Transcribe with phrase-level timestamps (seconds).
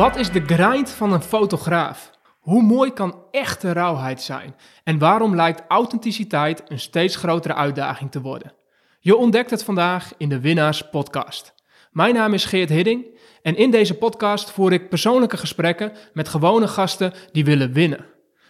[0.00, 2.10] Wat is de grind van een fotograaf?
[2.38, 4.56] Hoe mooi kan echte rauwheid zijn?
[4.84, 8.52] En waarom lijkt authenticiteit een steeds grotere uitdaging te worden?
[9.00, 11.54] Je ontdekt het vandaag in de Winnaars Podcast.
[11.90, 16.68] Mijn naam is Geert Hidding en in deze podcast voer ik persoonlijke gesprekken met gewone
[16.68, 18.06] gasten die willen winnen.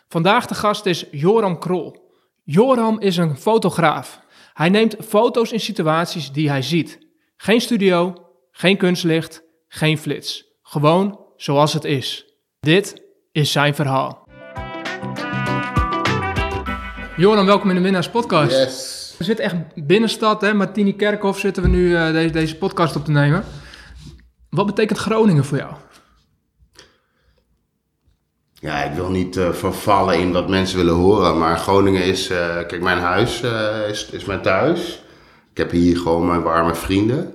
[0.08, 2.12] Vandaag de gast is Joram Krol.
[2.44, 4.20] Joram is een fotograaf.
[4.52, 6.98] Hij neemt foto's in situaties die hij ziet.
[7.36, 8.14] Geen studio,
[8.50, 10.48] geen kunstlicht, geen flits.
[10.62, 12.34] Gewoon zoals het is.
[12.58, 14.28] Dit is zijn verhaal.
[17.16, 18.56] Joram, welkom in de Winnaars Podcast.
[18.56, 19.14] Yes.
[19.18, 20.54] We zitten echt binnenstad, hè?
[20.54, 23.44] Martini Kerkhof zitten we nu eh, deze, deze podcast op te nemen.
[24.50, 25.72] Wat betekent Groningen voor jou?
[28.52, 32.56] Ja, ik wil niet eh, vervallen in wat mensen willen horen, maar Groningen is, eh,
[32.66, 33.40] kijk, mijn huis
[33.88, 35.02] is, is mijn thuis.
[35.50, 37.34] Ik heb hier gewoon mijn warme vrienden.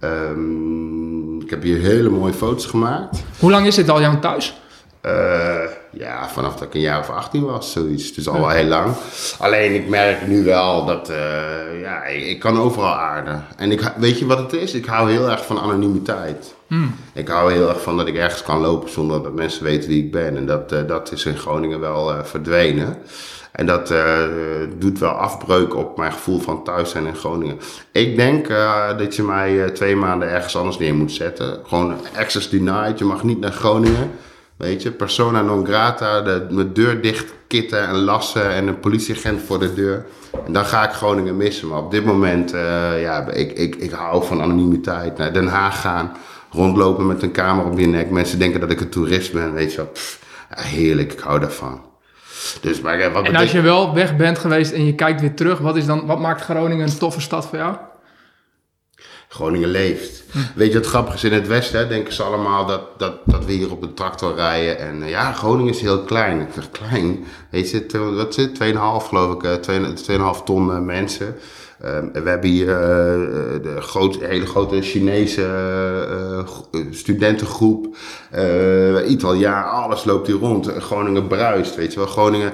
[0.00, 3.22] Ehm, ik heb hier hele mooie foto's gemaakt.
[3.38, 4.54] Hoe lang is dit al jouw thuis?
[5.00, 8.12] Eh, ja, vanaf dat ik een jaar of 18 was, zoiets.
[8.12, 8.94] Dus al wel heel lang.
[9.38, 13.44] Alleen ik merk nu wel dat, eh, ja, ik, ik kan overal aarden.
[13.56, 14.74] En ik, weet je wat het is?
[14.74, 16.54] Ik hou heel erg van anonimiteit.
[17.12, 20.04] Ik hou heel erg van dat ik ergens kan lopen zonder dat mensen weten wie
[20.04, 20.36] ik ben.
[20.36, 22.96] En dat, eh, dat is in Groningen wel verdwenen.
[23.56, 24.18] En dat eh,
[24.78, 27.58] doet wel afbreuk op mijn gevoel van thuis zijn in Groningen.
[27.92, 31.58] Ik denk eh, dat je mij eh, twee maanden ergens anders neer moet zetten.
[31.66, 32.98] Gewoon access denied.
[32.98, 34.10] Je mag niet naar Groningen.
[34.56, 39.42] Weet je, persona non grata, de, mijn deur dicht kitten en lassen en een politieagent
[39.42, 40.06] voor de deur.
[40.46, 41.68] En dan ga ik Groningen missen.
[41.68, 42.50] Maar op dit moment,
[43.00, 45.18] ja, ik, ik, ik hou van anonimiteit.
[45.18, 46.12] Naar Den Haag gaan,
[46.50, 48.10] rondlopen met een camera op je nek.
[48.10, 49.92] Mensen denken dat ik een toerist ben, weet je wel.
[50.48, 51.80] Heerlijk, ik hou daarvan.
[52.60, 55.34] Dus, maar eh, wat En als je wel weg bent geweest en je kijkt weer
[55.34, 57.76] terug, wat, is dan, wat maakt Groningen een toffe stad voor jou?
[59.28, 60.24] Groningen leeft.
[60.54, 61.24] Weet je wat grappig is?
[61.24, 64.34] In het Westen hè, denken ze allemaal dat, dat, dat we hier op de tractor
[64.34, 64.78] rijden.
[64.78, 66.40] En eh, ja, Groningen is heel klein.
[66.40, 67.24] Ik zeg klein.
[67.50, 68.58] Weet je, wat het?
[68.74, 69.42] 2,5 geloof ik.
[69.42, 69.92] eh, twee-
[70.38, 71.36] 2,5 ton eh, mensen.
[71.80, 72.76] Ehm, we hebben hier eh,
[73.62, 77.96] de groot, hele grote Chinese eh, eh, studentengroep.
[79.06, 80.66] Italiaan, alles loopt hier rond.
[80.78, 82.08] Groningen bruist, weet je wel.
[82.08, 82.52] Groningen,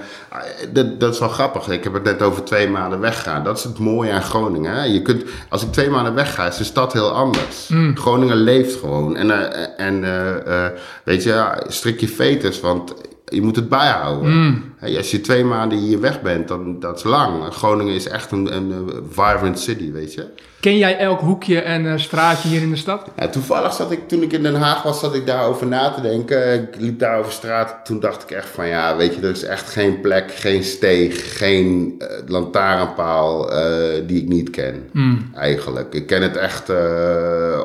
[0.72, 1.69] dat, dat is wel grappig.
[1.69, 3.44] Ik heb het net over twee maanden weggaan.
[3.44, 4.72] Dat is het mooie aan Groningen.
[4.72, 4.84] Hè?
[4.84, 7.71] Je kunt, als ik twee maanden wegga, is de stad heel anders.
[7.94, 9.16] Groningen leeft gewoon.
[9.16, 10.00] En, en
[11.05, 12.94] weet je, strik je veters, want
[13.32, 14.62] je moet het bijhouden.
[14.76, 17.54] Hey, als je twee maanden hier weg bent, dan dat is lang.
[17.54, 20.26] Groningen is echt een, een, eh, vibrant city, weet je.
[20.62, 23.11] Ken jij elk hoekje en eh, straatje hier in de stad?
[23.19, 26.00] Ja, toevallig zat ik, toen ik in Den Haag was, zat ik daarover na te
[26.00, 26.62] denken.
[26.62, 27.75] Ik liep daar over straat.
[27.84, 31.39] Toen dacht ik echt van, ja, weet je, er is echt geen plek, geen steeg,
[31.39, 34.91] geen eh, lantaarnpaal eh, die ik niet ken.
[35.34, 35.95] Eigenlijk.
[35.95, 36.71] Ik ken het echt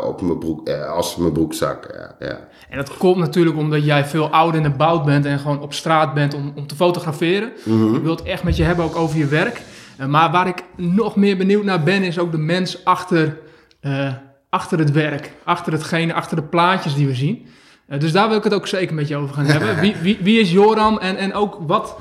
[0.04, 1.88] op mijn broek, als mijn broekzak.
[1.94, 2.40] Ja, ja.
[2.70, 6.14] En dat komt natuurlijk omdat jij veel ouder en bouwd bent en gewoon op straat
[6.14, 7.50] bent om, om te fotograferen.
[7.96, 9.62] Ik wil het echt met je hebben ook over je werk.
[9.98, 13.38] Eh, maar waar ik nog meer benieuwd naar ben, is ook de mens achter,
[13.80, 14.14] eh,
[14.50, 15.32] achter het werk.
[15.44, 17.48] Achter hetgene, achter de plaatjes die we zien.
[17.88, 19.80] Eh, dus daar wil ik het ook zeker met je over gaan hebben.
[19.82, 21.98] Wie, wie, wie is Joram en, en ook wat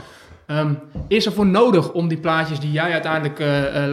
[0.47, 0.73] ehm,
[1.09, 3.39] is er voor nodig om die plaatjes die jij uiteindelijk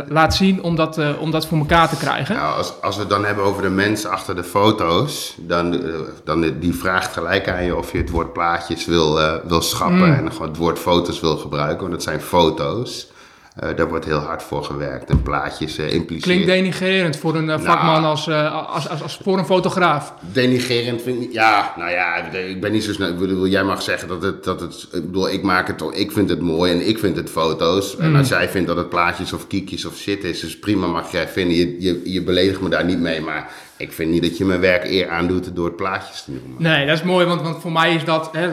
[0.10, 2.36] laat zien, om dat, om dat voor elkaar te krijgen?
[2.36, 5.82] Nou, als, als we het dan hebben over de mens achter de foto's, dan,
[6.24, 10.32] dan die vraagt gelijk aan je of je het woord plaatjes wil, wil schrappen en
[10.32, 13.12] gewoon het woord foto's wil gebruiken, want het zijn foto's.
[13.56, 16.22] Eh, daar wordt heel hard voor gewerkt en plaatjes eh impliceren.
[16.22, 18.06] Klinkt denigrerend voor een eh, vakman Nou.
[18.06, 20.14] als, eh, als, als, als voor een fotograaf.
[20.20, 23.82] Denigerend vind ik, ja, nou ja, ik ben niet zo snel, ik bedoel, jij mag
[23.82, 26.88] zeggen dat het, dat het, ik bedoel, ik maak het ik vind het mooi en
[26.88, 27.98] ik vind het foto's.
[27.98, 31.12] En als jij vindt dat het plaatjes of kiekjes of shit is, is prima, mag
[31.12, 34.38] jij vinden, je, je, je beledigt me daar niet mee, maar ik vind niet dat
[34.38, 36.62] je mijn werk eer aandoet door het plaatjes te noemen.
[36.62, 38.50] Nee, dat is mooi, want, want voor mij is dat, hè,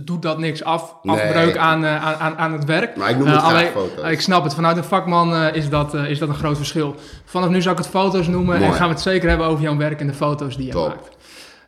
[0.00, 1.16] doet dat niks af, Nee.
[1.20, 2.96] afbreuk aan, eh, aan, aan, aan het werk.
[2.96, 4.10] Maar ik noem het Eh, graag alleen- foto's.
[4.10, 6.94] Ik snap het, vanuit een vakman eh, is, dat, eh, is dat een groot verschil.
[7.24, 9.76] Vanaf nu zou ik het foto's noemen en gaan we het zeker hebben over jouw
[9.76, 10.88] werk en de foto's die je Top.
[10.88, 11.08] maakt.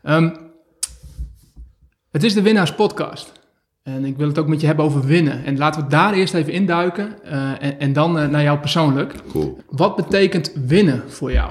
[0.02, 0.30] Ehm,
[2.10, 3.32] het is de Winnaars Podcast.
[3.82, 5.44] En ik wil het ook met je hebben over winnen.
[5.44, 9.14] En laten we daar eerst even induiken eh, en, en dan eh, naar jou persoonlijk.
[9.30, 9.58] Cool.
[9.70, 11.50] Wat betekent winnen voor jou?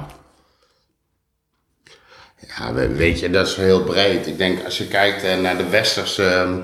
[2.58, 4.28] Ja, we- weet je, dat is heel breed.
[4.28, 6.58] Ik denk als je kijkt eh, naar de westerse ehm,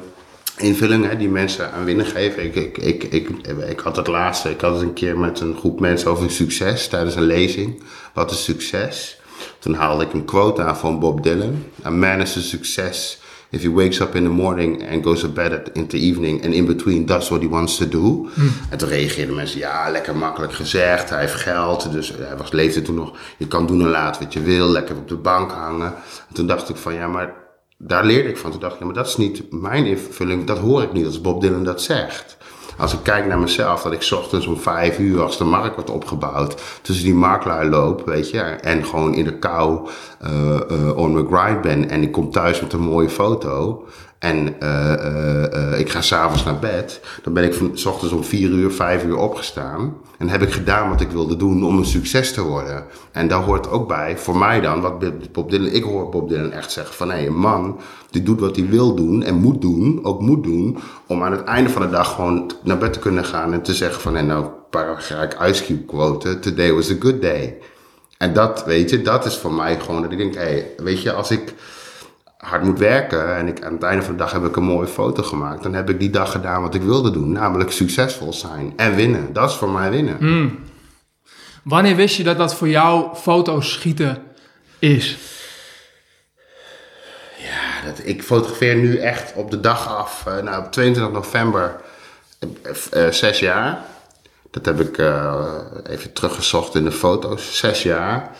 [0.57, 2.43] invulling die mensen aan winnen geven.
[2.43, 3.29] Ik, ik, ik, ik,
[3.69, 6.87] ik had het laatste, ik had het een keer met een groep mensen over succes
[6.87, 7.83] tijdens een lezing.
[8.13, 9.19] Wat is succes?
[9.59, 11.63] Toen haalde ik een quote aan van Bob Dylan.
[11.85, 13.19] A man is a success
[13.51, 16.43] if he wakes up in the morning and goes to bed at, in the evening
[16.43, 18.27] and in between does what he wants to do.
[18.69, 22.81] En toen reageerden mensen, ja, lekker makkelijk gezegd, hij heeft geld, dus hij was, leefde
[22.81, 25.93] toen nog, je kan doen en laten wat je wil, lekker op de bank hangen.
[26.29, 27.41] En toen dacht ik van, ja, maar
[27.83, 28.51] daar leerde ik van.
[28.51, 30.45] Toen dacht ik, ja, maar dat is niet mijn invulling.
[30.45, 32.37] Dat hoor ik niet als Bob Dylan dat zegt.
[32.81, 35.89] Als ik kijk naar mezelf, dat ik ochtends om vijf uur, als de markt wordt
[35.89, 39.89] opgebouwd, tussen die marktlui loop, weet je, en gewoon in de kou
[40.23, 43.85] uh, uh, on my grind ben en ik kom thuis met een mooie foto
[44.21, 48.49] en uh, ik ga s'avonds naar bed, dan ben ik van s ochtends om vier
[48.49, 52.33] uur, vijf uur opgestaan en heb ik gedaan wat ik wilde doen om een succes
[52.33, 52.85] te worden.
[53.11, 56.51] En daar hoort ook bij, voor mij dan, wat Bob Dylan, ik hoor Bob Dylan
[56.51, 57.79] echt zeggen van, hé, hey, een man
[58.09, 60.77] die doet wat hij wil doen en moet doen, ook moet doen,
[61.07, 63.73] om aan het einde van de dag gewoon naar bed te kunnen gaan en te
[63.73, 67.57] zeggen van, en nou, ga ik Ice Cube today was a good day.
[68.17, 71.01] En dat, weet je, dat is voor mij gewoon dat ik denk, hé, hey, weet
[71.01, 71.53] je, als ik
[72.41, 74.87] hard moet werken en ik, aan het einde van de dag heb ik een mooie
[74.87, 78.73] foto gemaakt, dan heb ik die dag gedaan wat ik wilde doen, namelijk succesvol zijn
[78.75, 79.33] en winnen.
[79.33, 80.17] Dat is voor mij winnen.
[80.19, 80.59] Mm.
[81.63, 84.17] Wanneer wist je dat dat voor jou foto's schieten
[84.79, 85.17] is?
[87.37, 91.75] Ja, dat, ik fotografeer nu echt op de dag af, uh, nou, op 22 november,
[92.39, 93.79] uh, uh, zes jaar.
[94.51, 94.97] Dat heb ik
[95.87, 98.31] even teruggezocht in de foto's, zes jaar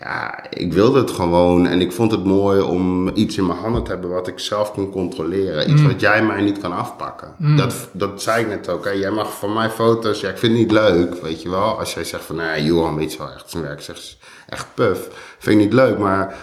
[0.00, 3.82] ja, ik wilde het gewoon en ik vond het mooi om iets in mijn handen
[3.82, 5.70] te hebben wat ik zelf kon controleren.
[5.70, 5.86] Iets mm.
[5.86, 7.34] wat jij mij niet kan afpakken.
[7.38, 7.56] Mm.
[7.56, 8.84] Dat, dat zei ik net ook.
[8.84, 8.90] Hè.
[8.90, 11.78] Jij mag van mij foto's, ja, ik vind het niet leuk, weet je wel.
[11.78, 14.18] Als jij zegt van, nou ja, Johan weet je wel echt zijn werk, zegt
[14.48, 15.08] echt puf.
[15.38, 16.36] Vind ik niet leuk, maar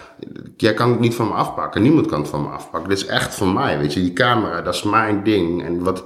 [0.56, 1.82] jij kan het niet van me afpakken.
[1.82, 2.88] Niemand kan het van me afpakken.
[2.88, 4.00] Dit is echt van mij, weet je.
[4.00, 5.64] Die camera, dat is mijn ding.
[5.64, 6.04] En wat,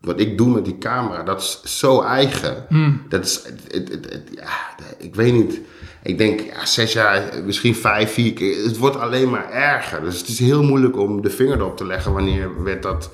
[0.00, 2.66] wat ik doe met die camera, dat is zo eigen.
[2.68, 3.02] Mm.
[3.08, 4.50] Dat is, het, het, het, ja,
[4.98, 5.60] ik weet niet
[6.02, 8.64] ik denk, ja, zes jaar, misschien vijf, vier keer.
[8.64, 10.00] Het wordt alleen maar erger.
[10.00, 13.10] Dus het is heel moeilijk om de vinger erop te leggen wanneer werd dat.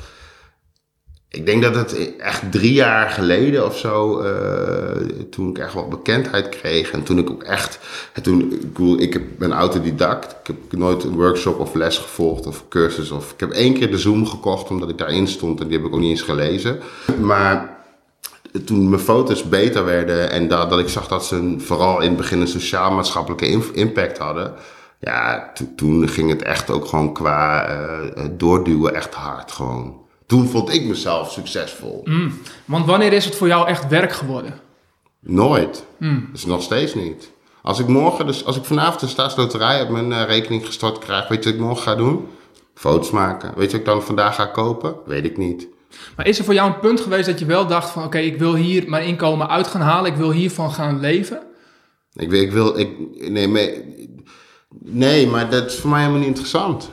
[1.29, 4.29] Ik denk dat het echt drie jaar geleden of zo, uh,
[5.31, 6.91] toen ik echt wat bekendheid kreeg.
[6.91, 7.79] En toen ik ook echt,
[8.23, 8.53] toen,
[8.99, 10.33] ik, ik ben autodidact.
[10.33, 13.11] Ik heb nooit een workshop of les gevolgd of cursus.
[13.11, 15.87] Of, ik heb één keer de Zoom gekocht omdat ik daarin stond en die heb
[15.87, 16.81] ik ook niet eens gelezen.
[17.21, 17.76] Maar
[18.65, 22.17] toen mijn foto's beter werden en dat, dat ik zag dat ze vooral in het
[22.17, 24.55] begin een sociaal-maatschappelijke impact hadden.
[25.01, 30.05] Ja, toen ging het echt ook gewoon qua uh, doorduwen echt hard gewoon.
[30.27, 32.01] Toen vond ik mezelf succesvol.
[32.05, 34.61] Mm, want wanneer is het voor jou echt werk geworden?
[35.21, 35.85] Nooit.
[35.99, 36.29] Mm.
[36.33, 37.31] Dus nog steeds niet.
[37.63, 41.29] Als ik morgen, dus als ik vanavond de staatsloterij op mijn uh, rekening gestort krijg,
[41.29, 42.29] weet je wat ik morgen ga doen?
[42.75, 43.53] Foto's maken.
[43.57, 44.95] Weet je wat ik dan vandaag ga kopen?
[45.07, 45.69] Weet ik niet.
[46.17, 48.05] Maar is er voor jou een punt geweest dat je wel dacht van...
[48.05, 51.43] oké, ik wil hier mijn inkomen uit gaan halen, ik wil hiervan gaan leven?
[52.13, 52.89] Ik ik wil, ik,
[53.31, 53.69] nee, maar,
[54.79, 56.91] nee, maar dat is voor mij helemaal niet interessant.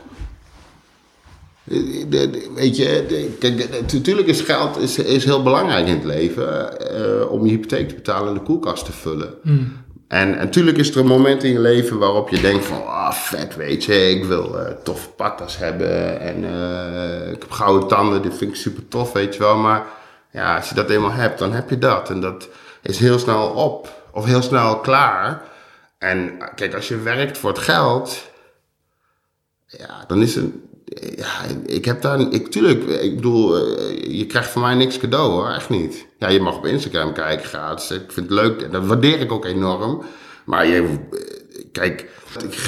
[2.56, 7.46] Weet je, kijk, natuurlijk is geld is, is heel belangrijk in het leven uh, om
[7.46, 9.34] je hypotheek te betalen en de koelkast te vullen.
[9.44, 9.83] Hmm.
[10.14, 13.12] En natuurlijk is er een moment in je leven waarop je denkt van, ah, oh,
[13.12, 18.22] vet, weet je, ik wil uh, toffe patas hebben en uh, ik heb gouden tanden,
[18.22, 19.58] dit vind ik super tof, weet je wel.
[19.58, 19.86] Maar
[20.32, 22.10] ja, als je dat eenmaal hebt, dan heb je dat.
[22.10, 22.50] En dat
[22.82, 25.42] is heel snel op, of heel snel klaar.
[25.98, 28.30] En kijk, als je werkt voor het geld,
[29.66, 30.46] ja, dan is het,
[31.16, 31.32] ja,
[31.66, 35.50] ik heb daar, ik, tuurlijk, ik bedoel, eh, je krijgt van mij niks cadeau hoor,
[35.50, 36.06] echt niet.
[36.20, 39.32] Ja, je mag op Instagram kijken gratis, ik vind het leuk en dat waardeer ik
[39.32, 40.04] ook enorm.
[40.46, 42.10] Maar je, eh, kijk,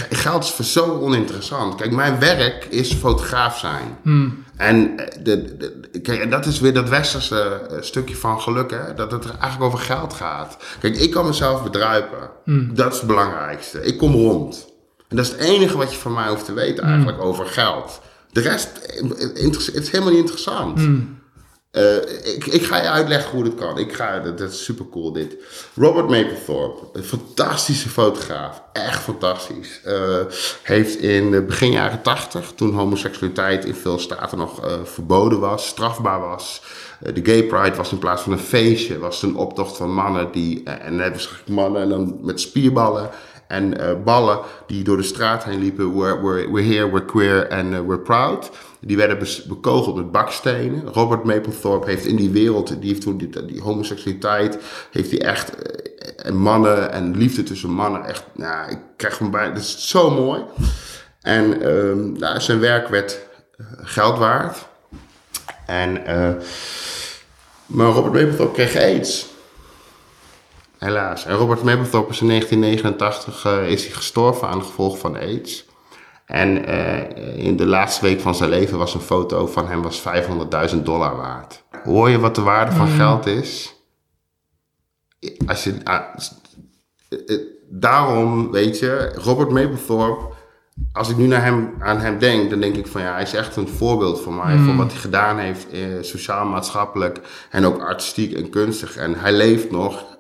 [0.09, 1.75] geld is zo oninteressant.
[1.75, 3.97] Kijk, mijn werk is fotograaf zijn.
[4.01, 4.43] Hmm.
[4.57, 8.93] En eh, de, de, kijk, dat is weer dat westerse stukje van geluk, hè?
[8.93, 10.57] dat het eigenlijk over geld gaat.
[10.79, 12.29] Kijk, ik kan mezelf bedruipen.
[12.43, 12.75] Hmm.
[12.75, 13.81] Dat is het belangrijkste.
[13.81, 14.73] Ik kom rond.
[15.15, 16.93] En dat is het enige wat je van mij hoeft te weten hmm.
[16.93, 18.01] eigenlijk over geld.
[18.31, 18.69] De rest
[19.73, 20.79] het is helemaal niet interessant.
[20.79, 21.23] Hmm.
[21.71, 21.95] Uh,
[22.35, 23.77] ik, ik, ga je uitleggen hoe dit kan.
[23.77, 25.35] Ik ga, dat, dat is super cool dit.
[25.75, 28.61] Robert Mapplethorpe, een fantastische fotograaf.
[28.73, 29.81] Echt fantastisch.
[29.85, 30.19] Uh,
[30.61, 35.67] heeft in de begin jaren tachtig, toen homoseksualiteit in veel staten nog uh, verboden was,
[35.67, 36.61] strafbaar was.
[36.99, 40.31] de gay pride was in plaats van een feestje, was het een optocht van mannen
[40.31, 43.09] die, en hebben ze mannen en dan met spierballen
[43.47, 45.97] en uh, ballen die door de straat heen liepen.
[45.97, 48.51] We're, we're, we're here, we're queer and uh, we're proud.
[48.79, 50.87] Die werden bekogeld met bakstenen.
[50.93, 54.57] Robert Mapplethorpe heeft in die wereld, die heeft toen die, homoseksualiteit,
[54.91, 55.51] heeft hij echt
[56.25, 60.09] uh, mannen en liefde tussen mannen echt, nou, ik krijg van bij, dat is zo
[60.09, 60.43] mooi.
[61.21, 63.19] En um, nou, zijn werk werd
[63.81, 64.65] geld waard.
[65.65, 66.03] En,
[67.65, 69.33] maar Robert Mapplethorpe kreeg aids.
[70.85, 71.25] Helaas.
[71.25, 75.65] En Robert Mapplethorpe is in 1989 uh, is hij gestorven aan de gevolgen van AIDS.
[76.25, 80.03] En uh, in de laatste week van zijn leven was een foto van hem was
[80.71, 81.63] 500.000 dollar waard.
[81.83, 82.95] Hoor je wat de waarde van mm.
[82.95, 83.75] geld is?
[85.47, 85.75] Als je,
[87.09, 87.39] uh,
[87.69, 90.33] daarom, weet je, Robert Mapplethorpe
[90.91, 93.33] als ik nu naar hem, aan hem denk, dan denk ik van ja, hij is
[93.33, 94.57] echt een voorbeeld voor mij.
[94.57, 98.95] Voor wat hij gedaan heeft, eh, sociaal, maatschappelijk en ook artistiek en kunstig.
[98.95, 100.14] En hij leeft nog,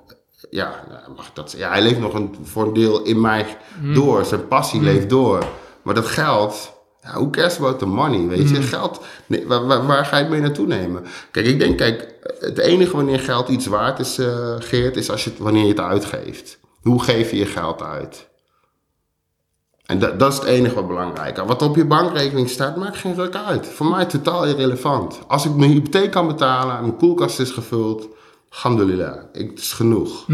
[0.55, 3.57] ja, nou, mag dat, ja hij leeft nog een, voor een deel in mij
[3.93, 4.25] door.
[4.25, 5.45] Zijn passie leeft door.
[5.81, 8.61] Maar dat geld, ja, hoe cares about the money, weet je?
[8.61, 11.05] Geld, nee, waar, waar, waar ga je het mee naartoe nemen?
[11.31, 15.23] Kijk, ik denk, kijk, het enige wanneer geld iets waard is, eh, Geert, is als
[15.23, 16.59] je, wanneer je het uitgeeft.
[16.81, 18.27] Hoe geef je je geld uit?
[19.85, 21.43] En dat, dat is het enige wat belangrijk is.
[21.47, 23.67] Wat op je bankrekening staat, maakt geen ruk uit.
[23.67, 25.19] Voor mij totaal irrelevant.
[25.27, 28.07] Als ik mijn hypotheek kan betalen en mijn koelkast is gevuld,
[28.55, 30.25] alhamdulillah, ik, het is genoeg.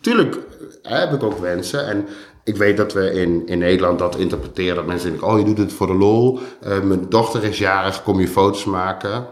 [0.00, 0.38] Tuurlijk
[0.82, 1.86] eh, heb ik ook wensen.
[1.86, 2.06] En
[2.44, 4.74] ik weet dat we in, in Nederland dat interpreteren.
[4.76, 6.38] Dat mensen denken, oh je doet het voor de lol.
[6.60, 9.26] Eh, mijn dochter is jarig, kom je foto's maken.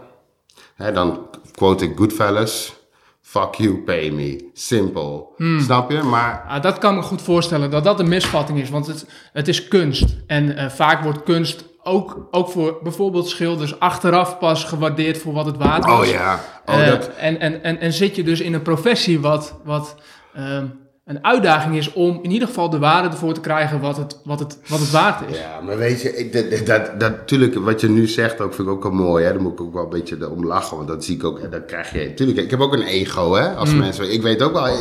[0.75, 2.79] Hè, dan quote ik Goodfellas.
[3.21, 4.49] Fuck you, pay me.
[4.53, 5.33] Simpel.
[5.59, 6.01] Snap je?
[6.01, 9.47] Maar Ah, dat kan me goed voorstellen dat dat een misvatting is, want het, het
[9.47, 10.05] is kunst.
[10.27, 15.45] En eh, vaak wordt kunst ook, ook voor bijvoorbeeld schilders achteraf pas gewaardeerd voor wat
[15.45, 16.07] het waard was.
[16.07, 16.39] Oh ja.
[16.65, 19.95] Oh, Eh, dat, en, en, en, en zit je dus in een professie wat, wat
[20.33, 20.65] ehm,
[21.05, 24.39] een uitdaging is om in ieder geval de waarde ervoor te krijgen wat het, wat
[24.39, 25.37] het, wat het waard is.
[25.37, 28.67] Ja, maar weet je, ik, dat, dat, dat, natuurlijk, wat je nu zegt ook, vind
[28.67, 29.25] ik ook wel mooi.
[29.25, 29.31] Hè?
[29.31, 31.51] Daar moet ik ook wel een beetje om lachen, want dat zie ik ook.
[31.51, 34.13] Dan krijg je, natuurlijk, ik heb ook een ego, hè, als mensen.
[34.13, 34.73] Ik weet ook wel, eh,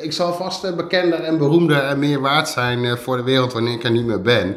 [0.00, 3.52] ik zal vast eh, bekender en beroemder en meer waard zijn eh, voor de wereld
[3.52, 4.56] wanneer ik er niet meer ben.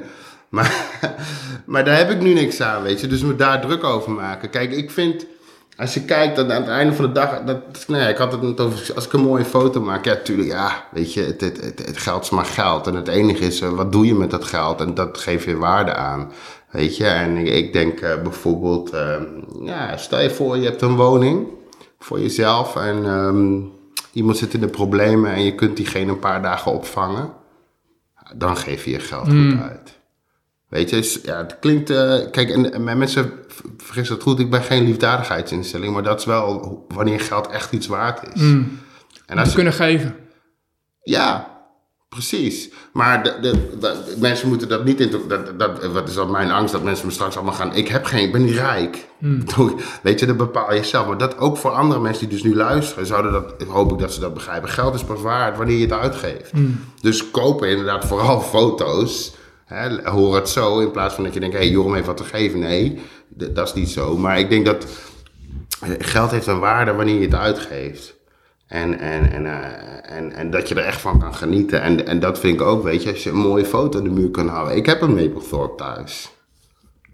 [0.55, 0.99] Maar,
[1.71, 3.07] maar daar heb ik nu niks aan, weet je.
[3.07, 4.49] Dus we daar druk over maken.
[4.49, 5.25] Kijk, ik vind,
[5.77, 8.41] als je kijkt dat aan het einde van de dag, dat, nee, ik had het
[8.41, 11.61] net over, als ik een mooie foto maak, ja, tuurlijk, ja, weet je, het, het,
[11.61, 12.87] het, het geld is maar geld.
[12.87, 14.81] En het enige is, eh, wat doe je met dat geld?
[14.81, 16.31] En dat geeft je waarde aan,
[16.71, 17.05] weet je.
[17.05, 19.21] En ik, ik denk eh, bijvoorbeeld, eh,
[19.61, 21.47] ja, stel je voor, je hebt een woning
[21.99, 23.61] voor jezelf en ehm,
[24.13, 27.33] iemand zit in de problemen en je kunt diegene een paar dagen opvangen.
[28.35, 29.95] Dan geef je je geld goed uit.
[30.75, 31.89] Weet je, ja, het klinkt.
[31.89, 33.31] eh, kijk, en, en mensen
[33.77, 37.87] vergissen het goed, ik ben geen liefdadigheidsinstelling, maar dat is wel wanneer geld echt iets
[37.87, 38.41] waard is.
[38.41, 38.79] En
[39.29, 40.15] Om als te kunnen geven.
[41.03, 41.53] ja,
[42.09, 42.69] precies.
[42.93, 45.11] Maar de, de, de- mensen moeten dat niet in.
[45.27, 47.73] Dat, dat, wat is dan mijn angst dat mensen me straks allemaal gaan.
[47.75, 49.07] Ik heb geen, ik ben niet rijk.
[49.19, 51.07] Bedoel, Weet je, dat bepaal je zelf.
[51.07, 54.13] Maar dat ook voor andere mensen die dus nu luisteren, zouden dat, hoop ik dat
[54.13, 54.69] ze dat begrijpen.
[54.69, 56.51] Geld is pas waard wanneer je het uitgeeft.
[57.01, 59.35] Dus kopen inderdaad vooral foto's.
[59.65, 62.17] Hè, hoor het zo in plaats van dat je denkt: hé, hey, Joram heeft wat
[62.17, 62.59] te geven.
[62.59, 64.17] Nee, dat is niet zo.
[64.17, 64.85] Maar ik denk dat
[65.81, 68.15] eh, geld heeft een waarde wanneer je het uitgeeft.
[68.67, 71.81] En, en, en, eh, en, en dat je er echt van kan genieten.
[71.81, 74.09] En, en dat vind ik ook, weet je, als je een mooie foto aan de
[74.09, 74.75] muur kan houden.
[74.75, 76.29] Ik heb een Maplethorpe thuis.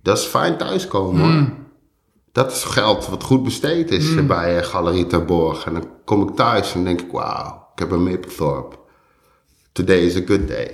[0.04, 1.48] Dat is fijn thuiskomen hoor.
[2.32, 5.66] Dat is geld wat goed besteed is eh, bij eh, Galerie Terborg.
[5.66, 8.76] En dan kom ik thuis en denk ik, wauw, ik heb een Maplethorpe.
[9.72, 10.72] Today is a good day.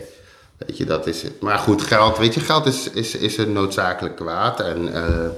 [0.57, 1.41] Weet je, dat is het.
[1.41, 4.59] Maar goed, geld, weet je, geld is, is, is een noodzakelijk kwaad.
[4.59, 5.29] En eh,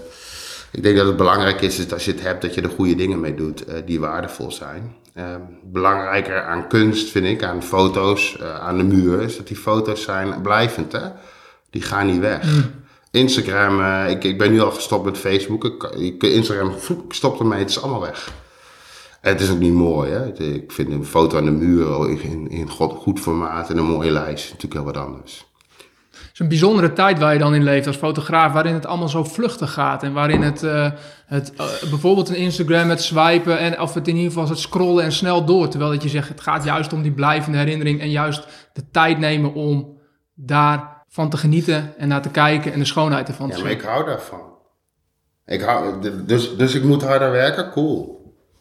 [0.71, 2.69] ik denk dat het belangrijk is, is dat als je het hebt, dat je er
[2.69, 4.95] goede dingen mee doet eh, die waardevol zijn.
[5.13, 9.57] Eh, belangrijker aan kunst, vind ik, aan foto's, eh, aan de muur, is dat die
[9.57, 11.07] foto's zijn blijvend, hè.
[11.69, 12.67] Die gaan niet weg.
[13.11, 15.93] Instagram, eh, ik, ik ben nu al gestopt met Facebook.
[15.97, 16.69] Ik, Instagram,
[17.07, 18.31] ik stop ermee, het is allemaal weg.
[19.21, 20.33] En het is ook niet mooi, hè.
[20.37, 24.45] Ik vind een foto aan de muur in, in goed formaat en een mooie lijst
[24.45, 25.47] natuurlijk heel wat anders.
[26.11, 29.09] Het is een bijzondere tijd waar je dan in leeft als fotograaf, waarin het allemaal
[29.09, 30.03] zo vluchtig gaat.
[30.03, 30.91] En waarin het, eh,
[31.25, 35.03] het eh, bijvoorbeeld een Instagram, het swipen en of het in ieder geval het scrollen
[35.03, 35.67] en snel door.
[35.67, 39.17] Terwijl dat je zegt, het gaat juist om die blijvende herinnering en juist de tijd
[39.19, 39.97] nemen om
[40.35, 43.79] daarvan te genieten en naar te kijken en de schoonheid ervan te Ja, maar zien.
[43.79, 44.41] ik hou daarvan.
[45.45, 47.71] Ik hou, dus, dus ik moet harder werken?
[47.71, 48.18] Cool.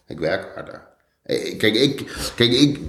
[0.09, 0.87] Ik werk harder.
[1.23, 1.97] Eh, Kijk, ik,
[2.37, 2.81] kijk, ik,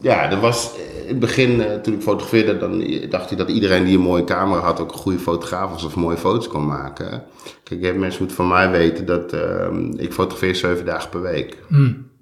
[0.00, 3.84] ja, er was in het begin, eh, toen ik fotografeerde, dan dacht ik dat iedereen
[3.84, 7.24] die een mooie camera had ook een goede fotograaf was of mooie foto's kon maken.
[7.62, 11.56] Kijk, eh, mensen moeten van mij weten dat ehm, ik fotografeer zeven dagen per week.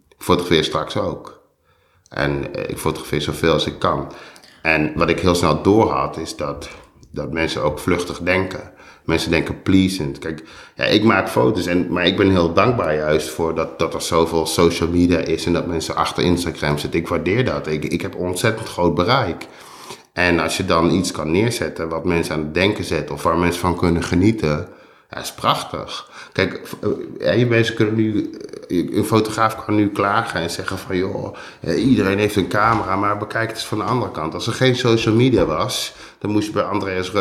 [0.09, 1.43] Ik fotografeer straks ook.
[2.09, 4.13] En eh, ik fotografeer zoveel als ik kan.
[4.63, 6.69] En wat ik heel snel doorhad, is dat,
[7.11, 8.73] dat mensen ook vluchtig denken.
[9.05, 10.19] Mensen denken pleasant.
[10.19, 10.43] Kijk,
[10.75, 14.03] ja, ik maak foto's, en, maar ik ben heel dankbaar juist voor dat, dat er
[14.03, 17.01] zoveel social media is en dat mensen achter Instagram zitten.
[17.01, 17.67] Ik waardeer dat.
[17.67, 19.47] Ik, ik heb ontzettend groot bereik.
[20.13, 23.39] En als je dan iets kan neerzetten wat mensen aan het denken zet of waar
[23.39, 24.69] mensen van kunnen genieten,
[25.11, 26.11] ja, is prachtig.
[26.33, 26.63] Kijk,
[27.21, 28.31] eh, je mensen kunnen nu,
[28.69, 32.97] eh, een fotograaf kan nu klagen en zeggen van joh, eh, iedereen heeft een camera,
[32.97, 34.35] maar bekijk het eens van de andere kant.
[34.35, 35.95] Als er geen social media was,
[36.25, 37.13] dan moest je bij Andreas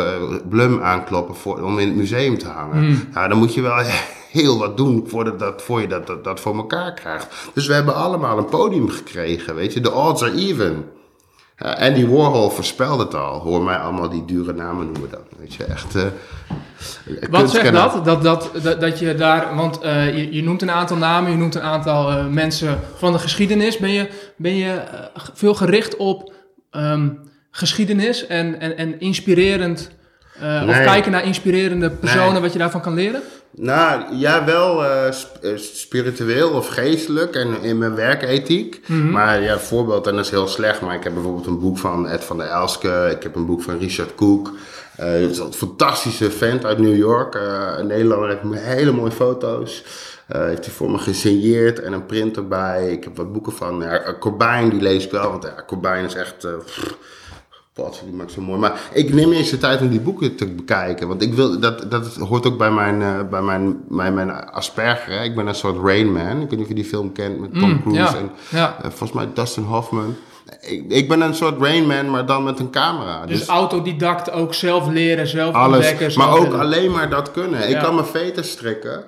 [0.48, 3.08] Blum aankloppen voor, om in het museum te hangen.
[3.14, 3.76] Nou, dan moet je wel
[4.32, 7.50] heel wat doen voordat dat, voor je dat, dat, dat voor elkaar krijgt.
[7.54, 9.80] Dus we hebben allemaal een podium gekregen, weet je.
[9.80, 10.84] De odds are even.
[11.58, 13.40] Ja, Andy Warhol voorspelde het al.
[13.40, 15.20] Hoor mij allemaal die dure namen noemen dan.
[15.38, 15.94] Weet je, echt...
[15.94, 16.02] eh,
[17.30, 18.04] Wat zegt dat?
[18.04, 18.80] Dat, dat, dat?
[18.80, 22.10] dat je daar, want eh, je, je noemt een aantal namen, je noemt een aantal
[22.10, 23.78] eh, mensen van de geschiedenis.
[23.78, 24.80] Ben je, ben je
[25.34, 26.32] veel gericht op
[26.70, 27.08] ehm,
[27.56, 29.90] geschiedenis en, en, en inspirerend,
[30.40, 32.40] eh, of kijken naar inspirerende personen, Nee.
[32.40, 33.22] wat je daarvan kan leren?
[33.56, 35.12] Nou, ja, wel eh, eh,
[35.56, 38.88] spiritueel of geestelijk en in mijn werkethiek.
[38.88, 42.08] Maar ja, voorbeeld, en dat is heel slecht, maar ik heb bijvoorbeeld een boek van
[42.08, 43.08] Ed van der Elske.
[43.16, 44.52] Ik heb een boek van Richard Koek.
[44.96, 47.34] Eh dat is een fantastische vent uit New York.
[47.78, 49.84] een Nederlander heeft hele mooie foto's.
[50.26, 52.92] Eh, heeft hij voor me gesigneerd en een print erbij.
[52.92, 55.30] Ik heb wat boeken van ja, Corbijn, die lees ik wel.
[55.30, 56.46] Want ja, Corbijn is echt...
[56.64, 56.94] pff,
[57.74, 58.58] wat, die maakt zo mooi.
[58.58, 61.08] Maar ik neem eerst de tijd om die boeken te bekijken.
[61.08, 65.12] Want ik wil, dat, dat hoort ook bij mijn, eh, bij mijn, mijn, mijn Asperger.
[65.12, 65.24] Hè.
[65.24, 66.40] Ik ben een soort Rain Man.
[66.40, 68.76] Ik weet niet of je die film kent met Tom Mm, Cruise ja, en ja.
[68.82, 70.14] eh, volgens mij Dustin Hoffman.
[70.60, 73.26] Ik, ik ben een soort Rain Man, maar dan met een camera.
[73.26, 75.76] Dus, autodidact ook zelf leren, zelf alles.
[75.88, 76.18] ontdekken.
[76.18, 76.60] Maar ook willen.
[76.60, 77.68] alleen maar dat kunnen.
[77.68, 79.04] Ik kan mijn veten strikken.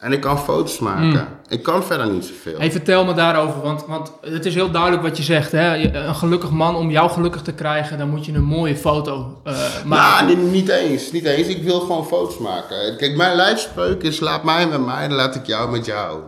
[0.00, 1.06] En ik kan foto's maken.
[1.08, 1.26] Mm.
[1.48, 2.58] Ik kan verder niet zoveel.
[2.58, 5.52] Hey, vertel me daarover, want, want het is heel duidelijk wat je zegt.
[5.52, 5.76] Hè?
[6.06, 9.54] Een gelukkig man, om jou gelukkig te krijgen, dan moet je een mooie foto eh,
[9.84, 10.26] maken.
[10.26, 11.12] Nou, niet, eens.
[11.12, 11.48] Niet eens.
[11.48, 12.96] Ik wil gewoon foto's maken.
[12.96, 16.18] Kijk, mijn lijfspreuk is laat mij met mij, dan laat ik jou met jou.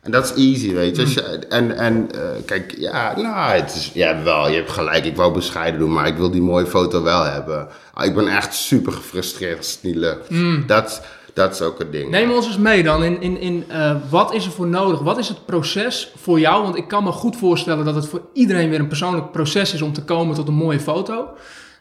[0.00, 1.10] En dat is easy, weet je.
[1.10, 5.04] Je- en en eh, kijk, ja, nou, het is, ja, wel, je hebt gelijk.
[5.04, 7.68] Ik wou bescheiden doen, maar ik wil die mooie foto wel hebben.
[7.94, 10.28] Ah, ik ben echt super gefrustreerd als het niet lukt.
[10.66, 11.02] Dat,
[11.34, 12.10] dat is ook het ding.
[12.10, 15.00] Neem ons eens mee dan in, in, in eh, wat is er voor nodig?
[15.00, 16.62] Wat is het proces voor jou?
[16.62, 19.82] Want ik kan me goed voorstellen dat het voor iedereen weer een persoonlijk proces is
[19.82, 21.28] om te komen tot een mooie foto.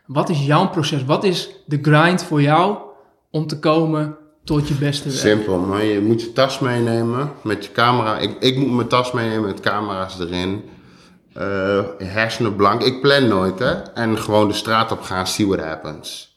[0.06, 1.06] Wat is jouw proces?
[1.06, 2.78] Wat is de grind voor jou
[3.32, 5.20] om te komen tot je beste werk?
[5.20, 8.18] Simpel, maar je moet je tas meenemen met je camera.
[8.18, 10.64] Ik, ik moet mijn tas meenemen met camera's erin.
[11.34, 12.84] Eh, hersenen blank.
[12.84, 13.72] Ik plan nooit, hè.
[13.72, 16.33] En gewoon de straat op gaan, see what happens.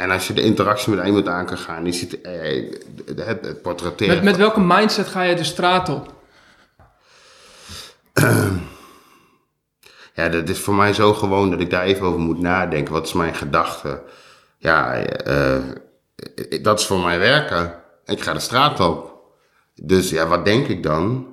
[0.00, 2.72] En als je de interactie met iemand aan kan gaan, je ziet eh,
[3.16, 4.14] het, het portretteren.
[4.14, 6.12] Met, met welke mindset ga je de straat op?
[10.14, 12.92] Ja, dat is voor mij zo gewoon dat ik daar even over moet nadenken.
[12.92, 14.02] Wat is mijn gedachte?
[14.58, 15.62] Ja, eh, eh,
[16.62, 17.74] dat is voor mij werken.
[18.04, 19.14] Ik ga de straat op.
[19.74, 21.26] Dus ja, wat denk ik dan?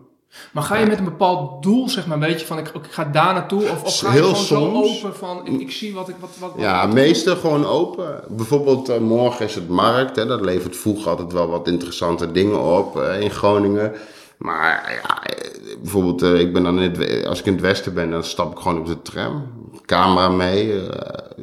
[0.52, 3.04] Maar ga je met een bepaald doel, zeg maar, weet je, van ik, ik ga
[3.06, 3.62] daar naartoe?
[3.64, 5.00] Of, of ga je Heel gewoon soms.
[5.00, 6.16] zo open van ik, ik zie wat ik...
[6.20, 8.24] Wat, wat, wat- Ja, meestal gewoon open.
[8.30, 10.16] Bijvoorbeeld eh, morgen is het markt.
[10.16, 13.94] Hè, dat levert vroeger altijd wel wat interessante dingen op eh, in Groningen.
[14.38, 18.10] Maar ja, eh, bijvoorbeeld, ik ben dan in het, als ik in het westen ben,
[18.12, 19.44] dan stap ik gewoon op de tram.
[19.86, 20.82] Camera mee,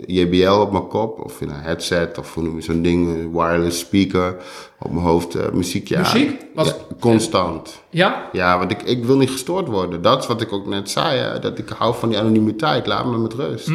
[0.06, 3.78] JBL op mijn kop, of in een headset, of hoe noem je zo'n ding, wireless
[3.78, 4.36] speaker
[4.84, 5.88] op mijn hoofd, eh, muziek.
[5.88, 6.40] Ja, Muziek?
[6.56, 6.64] Ja,
[7.00, 7.82] constant.
[7.90, 8.28] Ja?
[8.32, 10.02] Ja, want ik, ik wil niet gestoord worden.
[10.02, 11.18] Dat is wat ik ook net zei.
[11.18, 11.38] Hè?
[11.38, 12.86] Dat ik hou van die anonimiteit.
[12.86, 13.68] Laat me met rust.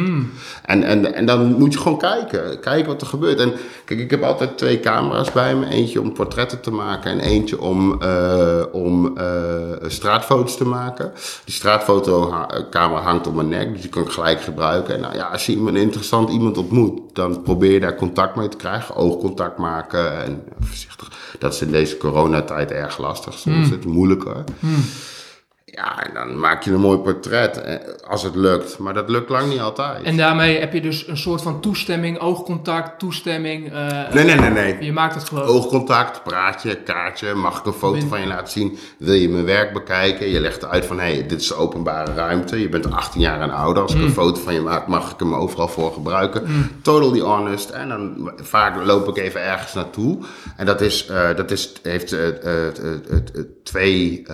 [0.64, 2.60] En, en, en dan moet je gewoon kijken.
[2.60, 3.40] Kijken wat er gebeurt.
[3.40, 3.52] En
[3.84, 5.66] kijk, ik heb altijd twee camera's bij me.
[5.66, 7.10] Eentje om portretten te maken.
[7.10, 9.24] En eentje om, eh, om eh,
[9.86, 11.12] straatfoto's te maken.
[11.44, 13.72] Die straatfotocamera hangt op mijn nek.
[13.72, 14.94] Dus die kan ik gelijk gebruiken.
[14.94, 17.00] En nou ja, als je iemand, een interessant iemand ontmoet.
[17.12, 18.94] Dan probeer je daar contact mee te krijgen.
[18.94, 20.22] Oogcontact maken.
[20.22, 21.12] En voorzichtig.
[21.38, 23.38] Dat is in deze coronatijd erg lastig.
[23.38, 24.44] Soms is het moeilijker.
[25.72, 27.74] Ja, en dan maak je een mooi portret, eh,
[28.08, 28.78] als het lukt.
[28.78, 30.02] Maar dat lukt lang niet altijd.
[30.02, 33.72] En daarmee heb je dus een soort van toestemming, oogcontact, toestemming.
[33.72, 34.76] eh, Nee, nee, nee, nee.
[34.84, 35.44] Je maakt het gewoon.
[35.44, 38.78] Oogcontact, praatje, kaartje, mag ik een foto van je laten zien?
[38.98, 40.28] Wil je mijn werk bekijken?
[40.28, 42.60] Je legt uit van, hé, hey, dit is de openbare ruimte.
[42.60, 43.82] Je bent 18 jaar en ouder.
[43.82, 46.70] Als ik een foto van je maak, mag ik hem overal voor gebruiken.
[46.82, 47.70] Totally honest.
[47.70, 50.18] En dan vaak loop ik even ergens naartoe.
[50.56, 52.16] En dat, is, eh, dat is, heeft
[53.64, 54.26] twee...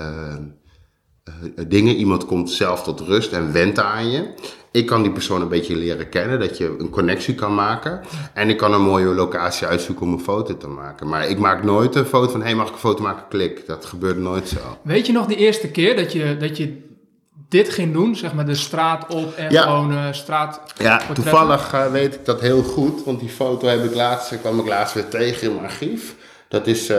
[1.27, 1.95] eh, eh, dingen.
[1.95, 4.35] Iemand komt zelf tot rust en went aan je.
[4.71, 8.01] Ik kan die persoon een beetje leren kennen, dat je een connectie kan maken.
[8.35, 11.09] En ik kan een mooie locatie uitzoeken om een foto te maken.
[11.09, 13.25] Maar ik maak nooit een foto van, hé, hey, mag ik een foto maken?
[13.29, 13.67] Klik.
[13.67, 14.59] Dat gebeurt nooit zo.
[14.83, 16.85] Weet je nog de eerste keer dat je, dat je
[17.49, 18.17] dit ging doen?
[18.17, 19.63] Zeg maar de straat op en Ja.
[19.63, 20.61] gewoon eh, straat...
[20.79, 24.67] Ja, toevallig weet ik dat heel goed, want die foto heb ik laatst, kwam ik
[24.67, 26.15] laatst weer tegen in mijn archief.
[26.49, 26.93] Dat is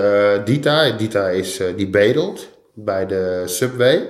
[0.46, 0.90] Dita.
[0.90, 4.10] Dita is, die bedelt bij de Subway.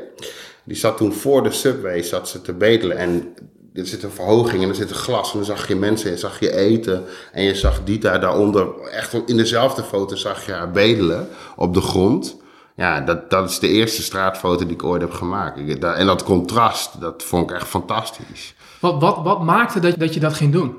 [0.64, 3.34] Die zat toen voor de Subway zat ze te bedelen en
[3.74, 6.20] er zit een verhoging en er zit een glas en dan zag je mensen en
[6.20, 7.04] zag je eten.
[7.32, 11.82] En je zag Dita daaronder, echt in dezelfde foto zag je haar bedelen op de
[11.82, 12.38] grond.
[12.76, 15.84] Ja, dat, dat is de eerste straatfoto die ik ooit heb gemaakt.
[15.84, 18.56] En dat contrast, dat vond ik echt fantastisch.
[18.80, 20.76] Wat, wat, wat maakte dat, dat je dat ging doen?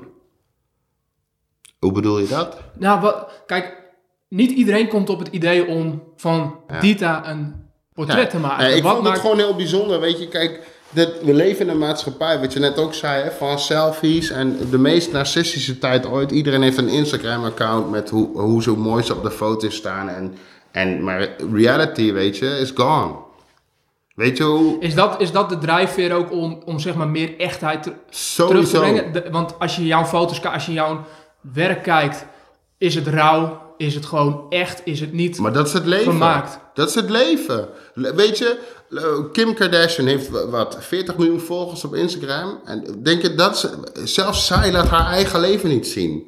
[1.79, 2.57] Hoe bedoel je dat?
[2.77, 3.83] Nou, wat, kijk,
[4.27, 6.79] niet iedereen komt op het idee om van Ja.
[6.79, 7.68] Dita een
[8.05, 8.63] portret te maken.
[8.63, 9.15] Nee, ik wat vond maakt...
[9.15, 9.99] het gewoon heel bijzonder.
[9.99, 10.59] Weet je, kijk,
[10.89, 14.57] dit, we leven in een maatschappij, wat je net ook zei, hè, van selfies en
[14.71, 16.31] de meest narcistische tijd ooit.
[16.31, 20.09] Iedereen heeft een Instagram-account met hoe, hoe zo mooi ze op de foto's staan.
[20.09, 20.37] En,
[20.71, 23.13] en, maar reality, weet je, is gone.
[24.15, 24.79] Weet je hoe...
[24.79, 27.93] Is dat, is dat de drijfveer ook om, om zeg maar meer echtheid ter-
[28.35, 29.13] terug te brengen?
[29.13, 31.05] De- want als je jouw foto's, als je jouw
[31.53, 32.25] werk kijkt,
[32.77, 33.67] is het rauw?
[33.79, 34.81] Is het gewoon echt?
[34.83, 36.11] Is het niet Maar dat is het leven.
[36.11, 36.59] gemaakt?
[36.73, 37.69] Dat is het leven.
[37.93, 42.59] Le- Weet je, le- Kim Kardashian heeft wa- wat 40 miljoen volgers op Instagram.
[42.65, 43.69] En denk je dat ze,
[44.03, 46.23] zelfs zij laat haar eigen leven niet zien.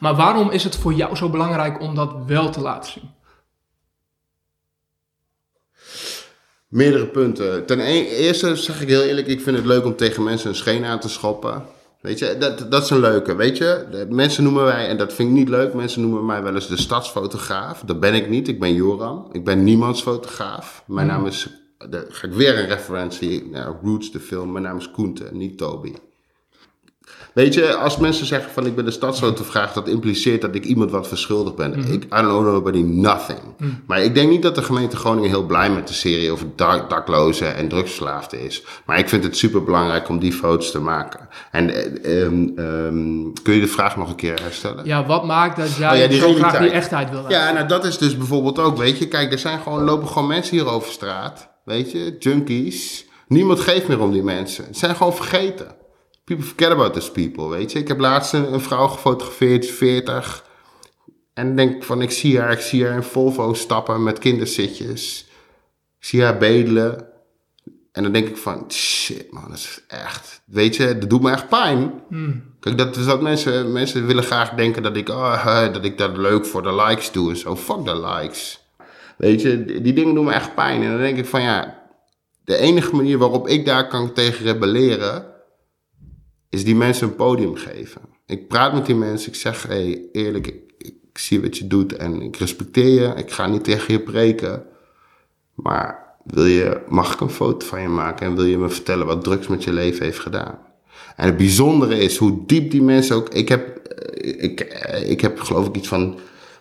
[0.00, 3.10] Maar waarom is het voor jou zo belangrijk om dat wel te laten zien?
[6.68, 7.66] Meerdere punten.
[7.66, 10.54] Ten e- eerste zeg ik heel eerlijk, ik vind het leuk om tegen mensen een
[10.56, 11.64] scheen aan te schoppen.
[12.00, 13.34] Weet je, dat, dat is een leuke.
[13.34, 16.42] Weet je, de mensen noemen wij, en dat vind ik niet leuk, mensen noemen mij
[16.42, 17.80] wel eens de stadsfotograaf.
[17.80, 19.28] Dat ben ik niet, ik ben Joram.
[19.32, 20.84] Ik ben niemands fotograaf.
[20.86, 21.48] Mijn naam is,
[21.90, 24.52] daar ga ik weer een referentie naar Roots, de film.
[24.52, 25.92] Mijn naam is Koente, niet Toby.
[27.36, 30.90] Weet je, als mensen zeggen van ik ben de stadsfotograaf, dat impliceert dat ik iemand
[30.90, 31.92] wat verschuldigd ben.
[31.92, 33.38] Ik, I don't owe nobody nothing.
[33.86, 36.90] Maar ik denk niet dat de gemeente Groningen heel blij met de serie over dak,
[36.90, 38.62] daklozen en drugsverslaafden is.
[38.86, 41.28] Maar ik vind het super belangrijk om die foto's te maken.
[41.50, 44.84] En eh, ehm, ehm, kun je de vraag nog een keer herstellen?
[44.84, 47.68] Ja, wat maakt dat jij Oh ja, die zo graag die echtheid wil Ja, nou
[47.68, 49.08] dat is dus bijvoorbeeld ook, weet je.
[49.08, 51.48] Kijk, er zijn gewoon, lopen gewoon mensen hier over straat.
[51.64, 53.06] Weet je, junkies.
[53.28, 54.64] Niemand geeft meer om die mensen.
[54.64, 55.84] Ze zijn gewoon vergeten.
[56.26, 57.78] People forget about these people, weet je.
[57.78, 60.44] Ik heb laatst een, een vrouw gefotografeerd, 40.
[61.34, 65.26] En denk van, ik zie haar, ik zie haar in Volvo stappen met kinderzitjes.
[65.98, 67.06] Ik zie haar bedelen.
[67.92, 71.30] En dan denk ik van, shit man, dat is echt, weet je, dat doet me
[71.30, 72.02] echt pijn.
[72.60, 76.16] Kijk, dat is dat mensen, mensen willen graag denken dat ik, oh, dat ik dat
[76.16, 77.56] leuk voor de likes doe en zo.
[77.56, 78.66] Fuck de likes.
[79.16, 80.82] Weet je, die, die dingen doen me echt pijn.
[80.82, 81.82] En dan denk ik van, ja,
[82.44, 85.34] de enige manier waarop ik daar kan tegen rebelleren,
[86.50, 88.00] is die mensen een podium geven.
[88.26, 91.92] Ik praat met die mensen, ik zeg, hey, eerlijk, ik, ik zie wat je doet
[91.96, 93.14] en ik respecteer je.
[93.16, 94.64] Ik ga niet tegen je preken.
[95.54, 99.06] Maar wil je, mag ik een foto van je maken en wil je me vertellen
[99.06, 100.58] wat drugs met je leven heeft gedaan?
[101.16, 103.28] En het bijzondere is hoe diep die mensen ook.
[103.28, 106.18] Ik heb, eh, ik, eh, ik heb geloof ik iets van.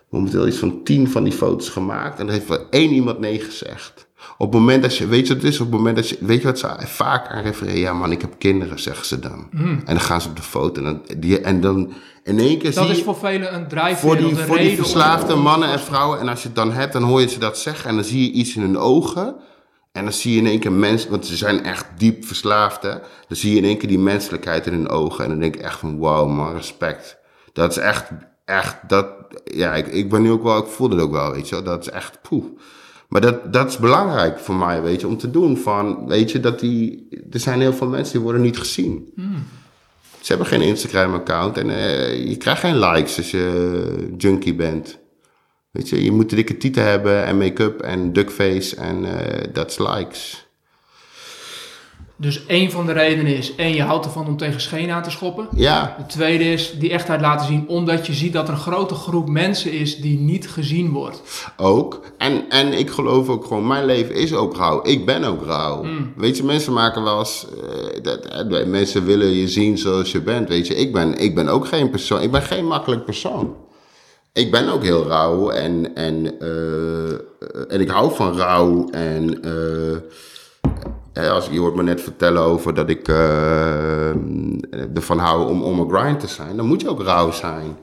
[0.10, 2.20] momenteel iets van tien van die foto's gemaakt.
[2.20, 4.08] En er heeft wel één iemand nee gezegd.
[4.38, 5.08] Op het moment dat je.
[5.08, 5.60] Weet je wat het is?
[5.60, 6.18] Op het moment dat je.
[6.20, 7.80] Weet je wat ze vaak aan refereren?
[7.80, 9.48] Ja, man, ik heb kinderen, zeggen ze dan.
[9.52, 10.84] En dan gaan ze op de foto.
[10.84, 14.10] En dan, die, en dan in één keer Dat zie is voor velen een drijfveer
[14.10, 16.20] voor die, of een voor die reden om- verslaafde mannen en vrouwen.
[16.20, 17.90] En als je het dan hebt, dan hoor je ze dat zeggen.
[17.90, 19.36] En dan zie je iets in hun ogen.
[19.92, 22.82] En dan zie je in één keer mensen, want ze zijn echt diep verslaafd.
[22.82, 22.90] Hè?
[23.28, 25.24] Dan zie je in één keer die menselijkheid in hun ogen.
[25.24, 27.18] En dan denk ik echt van, wow man, respect.
[27.54, 28.06] Dat is echt,
[28.46, 29.08] echt, dat,
[29.44, 31.64] ja, ik, ik ben nu ook wel, ik voel het ook wel, weet je wel.
[31.64, 32.46] Dat is echt, poeh.
[33.16, 35.58] Maar dat, dat is belangrijk voor mij, weet je, om te doen.
[35.58, 39.14] Van, weet je, dat die, er zijn heel veel mensen die worden niet gezien.
[40.22, 45.00] Ze hebben geen Instagram-account en eh, je krijgt geen likes als je junkie bent.
[45.72, 49.78] Weet je, je moet dikke tieten hebben en make-up en duckface en eh, dat is
[49.78, 50.45] likes.
[52.18, 55.10] Dus één van de redenen is, één, je houdt ervan om tegen scheen aan te
[55.12, 55.48] schoppen.
[55.56, 58.96] Ja, De tweede is die echtheid laten zien, omdat je ziet dat er een grote
[58.96, 61.22] groep mensen is die niet gezien wordt.
[61.58, 62.02] ook.
[62.18, 64.80] En, en ik geloof ook gewoon, mijn leven is ook rauw.
[64.84, 65.86] Ik ben ook rauw.
[66.16, 67.46] Weet je, mensen maken wel eens...
[67.96, 70.76] eh, dat, eh, mensen willen je zien zoals je bent, weet je.
[70.76, 73.56] Ik ben, ik ben ook geen persoon, ik ben geen makkelijk persoon.
[74.34, 79.40] Ik ben ook heel rauw en, en, eh, en ik hou van rauw en...
[81.14, 84.10] eh, als, je hoort me net vertellen over dat ik eh,
[84.96, 86.58] ervan hou om om een grind te zijn.
[86.58, 87.78] Dan moet je ook rauw zijn.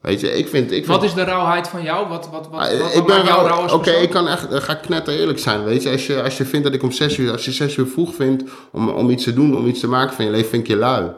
[0.00, 0.64] Weet je, ik vind...
[0.64, 2.08] Ik vind Wat is de rauwheid van jou?
[2.08, 3.68] Wat, wat, wat, Ah, wat, ik ben jou rauw.
[3.68, 5.64] Oké, ik kan echt, ga knetter eerlijk zijn.
[5.64, 7.76] Weet je, als je, als je vindt dat ik om zes uur, als je zes
[7.76, 10.48] uur vroeg vindt om, om iets te doen, om iets te maken van je leven,
[10.48, 11.10] vind ik je lui.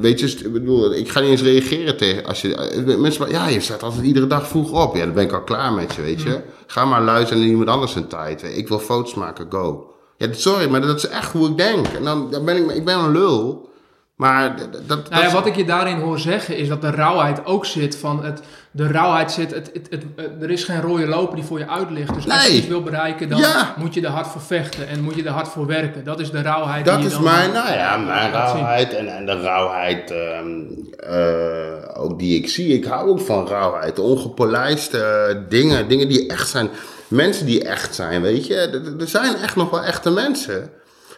[0.00, 3.60] Weet je, ik bedoel, ik ga niet eens reageren tegen als je mensen, ja, je
[3.60, 4.96] staat altijd iedere dag vroeg op.
[4.96, 6.40] Ja, dan ben ik al klaar met je, weet je.
[6.66, 8.42] Ga maar luisteren naar iemand anders een tijd.
[8.42, 9.94] Ik wil foto's maken, go.
[10.16, 11.86] Ja, sorry, maar dat is echt hoe ik denk.
[11.86, 13.68] En dan, dan ben ik, ik ben een lul.
[14.14, 17.46] Maar dat, dat, Nou ja, wat ik je daarin hoor zeggen is dat de rauwheid
[17.46, 21.06] ook zit van het, de rauwheid zit, het, het, het, het- er is geen rode
[21.06, 22.14] loper die voor je uit ligt.
[22.14, 23.74] Dus als je iets wil bereiken, dan Ja.
[23.78, 26.04] moet je er hard voor vechten en moet je er hard voor werken.
[26.04, 29.26] Dat is de rauwheid Dat die je is mijn, nou ja, mijn rauwheid en, en
[29.26, 30.60] de rauwheid ehm,
[30.96, 32.74] eh, ook die ik zie.
[32.74, 33.98] Ik hou ook van rauwheid.
[33.98, 36.68] Ongepolijste dingen, dingen die echt zijn.
[37.08, 38.54] Mensen die echt zijn, weet je.
[38.56, 40.70] Er, er zijn echt nog wel echte mensen.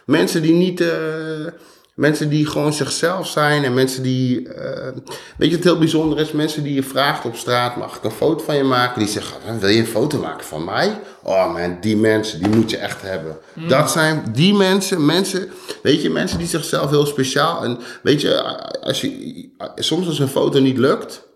[0.05, 0.87] Mensen die niet, eh,
[1.97, 4.87] Mensen die gewoon zichzelf zijn en mensen die, eh,
[5.37, 6.31] weet je wat heel bijzonder is?
[6.31, 8.99] Mensen die je vraagt op straat, mag ik een foto van je maken?
[8.99, 10.99] Die zeggen, wil je een foto maken van mij?
[11.23, 13.37] Oh man, die mensen, die moet je echt hebben.
[13.67, 15.49] Dat zijn die mensen, mensen,
[15.83, 17.63] weet je, mensen die zichzelf heel speciaal.
[17.63, 18.41] En weet je,
[18.81, 21.27] als je, soms als een foto niet lukt,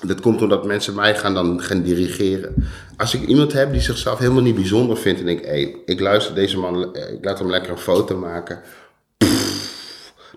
[0.00, 2.68] dat komt omdat mensen mij gaan dan gaan dirigeren.
[2.96, 6.34] Als ik iemand heb die zichzelf helemaal niet bijzonder vindt en ik, hey, ik luister
[6.34, 8.60] deze man, eh, ik laat hem lekker een foto maken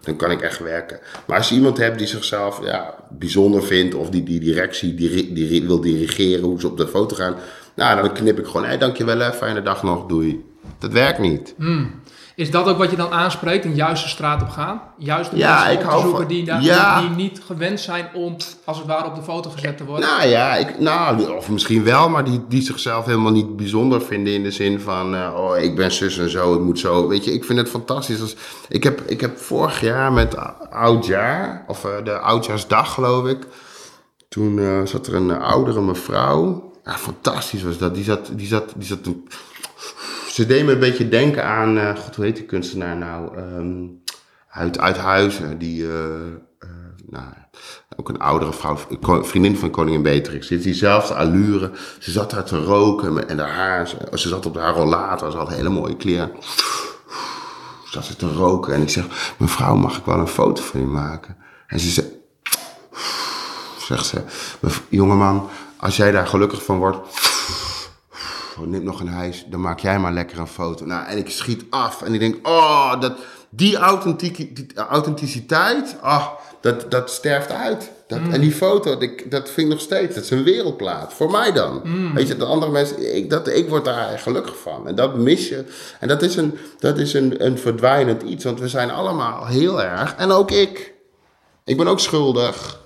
[0.04, 1.00] dan kan ik echt werken.
[1.26, 5.34] Maar als je iemand hebt die zichzelf ja, bijzonder vindt of die die directie die,
[5.34, 7.36] die wil dirigeren hoe ze op de foto gaan,
[7.76, 10.46] nou, dan knip ik gewoon, hé, dankjewel, fijne dag nog, doei.
[10.80, 11.54] Dat werkt niet.
[11.58, 12.02] Hmm.
[12.36, 14.82] Is dat ook wat je dan aanspreekt, een juiste straat op gaan?
[14.98, 18.78] Juist de ja, mensen op te zoeken die, daar, die niet gewend zijn om, als
[18.78, 20.10] het ware, op de foto gezet te worden?
[20.10, 24.34] Nou ja, ik, nou, of misschien wel, maar die, die zichzelf helemaal niet bijzonder vinden
[24.34, 27.08] in de zin van, uh, oh, ik ben zus en zo, het moet zo.
[27.08, 28.22] Weet je, ik vind het fantastisch.
[28.22, 28.36] Als,
[28.70, 30.36] ik, heb, ik heb vorig jaar met
[30.70, 33.48] oudjaar, of uh, de oudjaarsdag geloof ik,
[34.30, 36.72] toen uh, zat er een oudere mevrouw.
[36.84, 37.96] Ja, fantastisch was dat.
[37.96, 39.00] Die zat, die zat, die zat
[40.34, 43.38] ze deed me een beetje denken aan, uh, god, hoe heet die kunstenaar nou?
[43.38, 44.02] Um,
[44.50, 45.90] uit, uit Huizen, die, uh,
[46.60, 46.70] uh,
[47.10, 47.26] nou,
[47.96, 48.78] ook een oudere vrouw,
[49.24, 50.48] vriendin van koningin Beatrix.
[50.48, 51.72] Ze diezelfde allure.
[52.00, 55.50] Ze zat daar te roken en haar haar, ze, zat op haar rollator, ze had
[55.50, 56.32] hele mooie kleren.
[57.86, 60.86] Zat ze te roken en ik zeg, mevrouw, mag ik wel een foto van je
[60.86, 61.38] maken?
[61.68, 62.08] En ze zei,
[63.78, 64.22] zegt ze,
[64.90, 66.98] jongeman, als jij daar gelukkig van wordt
[68.60, 70.86] neem nog een huis, dan maak jij maar lekker een foto.
[70.86, 73.14] Nou, en ik schiet af en ik denk, oh, dat,
[73.50, 73.78] die,
[74.54, 76.28] die authenticiteit, oh,
[76.62, 77.92] dat, dat sterft uit.
[78.08, 78.32] Dat, mm.
[78.32, 81.14] En die foto, dat, dat vind ik nog steeds, dat is een wereldplaat.
[81.14, 81.82] Voor mij dan.
[81.84, 82.14] Mm.
[82.14, 84.88] Weet je, de andere mensen, ik, dat, ik word daar gelukkig van.
[84.88, 85.66] En dat mis je.
[86.00, 89.84] En dat is, een, dat is een, een verdwijnend iets, want we zijn allemaal heel
[89.84, 90.94] erg, en ook ik.
[91.66, 92.82] Ik ben ook schuldig.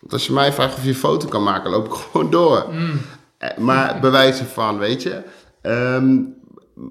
[0.00, 2.66] Want als je mij vraagt of je een foto kan maken, loop ik gewoon door.
[2.70, 3.00] Mm.
[3.44, 5.22] Eh, maar bewijzen van, weet je.
[5.60, 6.18] Ehm,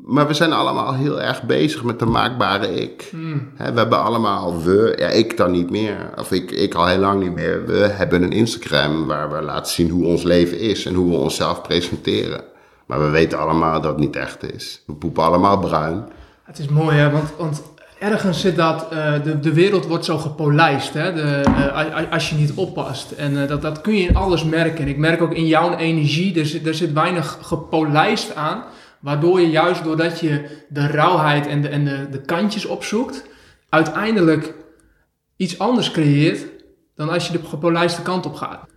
[0.05, 3.07] maar we zijn allemaal heel erg bezig met de maakbare ik.
[3.11, 3.51] Hmm.
[3.57, 7.23] we hebben allemaal, we, ja, ik dan niet meer, of ik, ik al heel lang
[7.23, 7.65] niet meer.
[7.65, 11.15] We hebben een Instagram waar we laten zien hoe ons leven is en hoe we
[11.15, 12.43] onszelf presenteren.
[12.85, 14.83] Maar we weten allemaal dat het niet echt is.
[14.85, 16.03] We poepen allemaal bruin.
[16.43, 17.11] Het is mooi, hè?
[17.11, 17.63] Want, want
[17.99, 21.13] ergens zit dat, uh, de, de wereld wordt zo gepolijst, hè?
[21.13, 23.11] De, uh, als je niet oppast.
[23.11, 24.83] En uh, dat, dat kun je in alles merken.
[24.83, 28.63] En ik merk ook in jouw energie, er zit, er zit weinig gepolijst aan.
[28.99, 33.25] Waardoor je juist doordat je de rauwheid en de, en de, de kantjes opzoekt,
[33.69, 34.53] uiteindelijk
[35.37, 36.45] iets anders creëert
[36.95, 38.72] dan als je de gepolijste kant op gaat.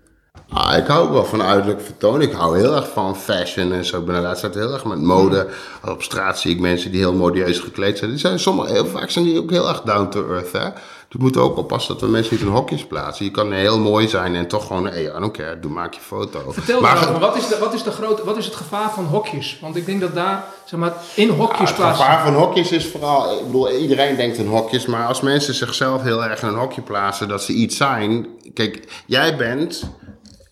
[0.49, 2.21] Ah, ik hou ook wel van uiterlijk vertoon.
[2.21, 3.99] Ik hou heel erg van fashion en zo.
[3.99, 5.49] Ik ben de laatste tijd heel erg met mode.
[5.85, 8.11] Op straat zie ik mensen die heel modieus gekleed zijn.
[8.11, 10.53] Die zijn sommige, heel vaak zijn die ook heel erg down to earth.
[10.53, 10.65] Hè?
[11.09, 13.25] Dus we moeten ook oppassen dat we mensen niet in hokjes plaatsen.
[13.25, 16.01] Je kan heel mooi zijn en toch gewoon, hey, I don't care, doe, maak je
[16.01, 16.53] foto.
[16.53, 19.05] Vertel maar, me, wat is, de, wat, is de grote, wat is het gevaar van
[19.05, 19.59] hokjes?
[19.61, 21.87] Want ik denk dat daar, zeg maar, in hokjes plaatsen...
[21.87, 24.87] Het gevaar van hokjes is vooral, ik bedoel, iedereen denkt in hokjes.
[24.87, 28.27] Maar als mensen zichzelf heel erg in een hokje plaatsen, dat ze iets zijn.
[28.55, 29.91] Kijk, jij bent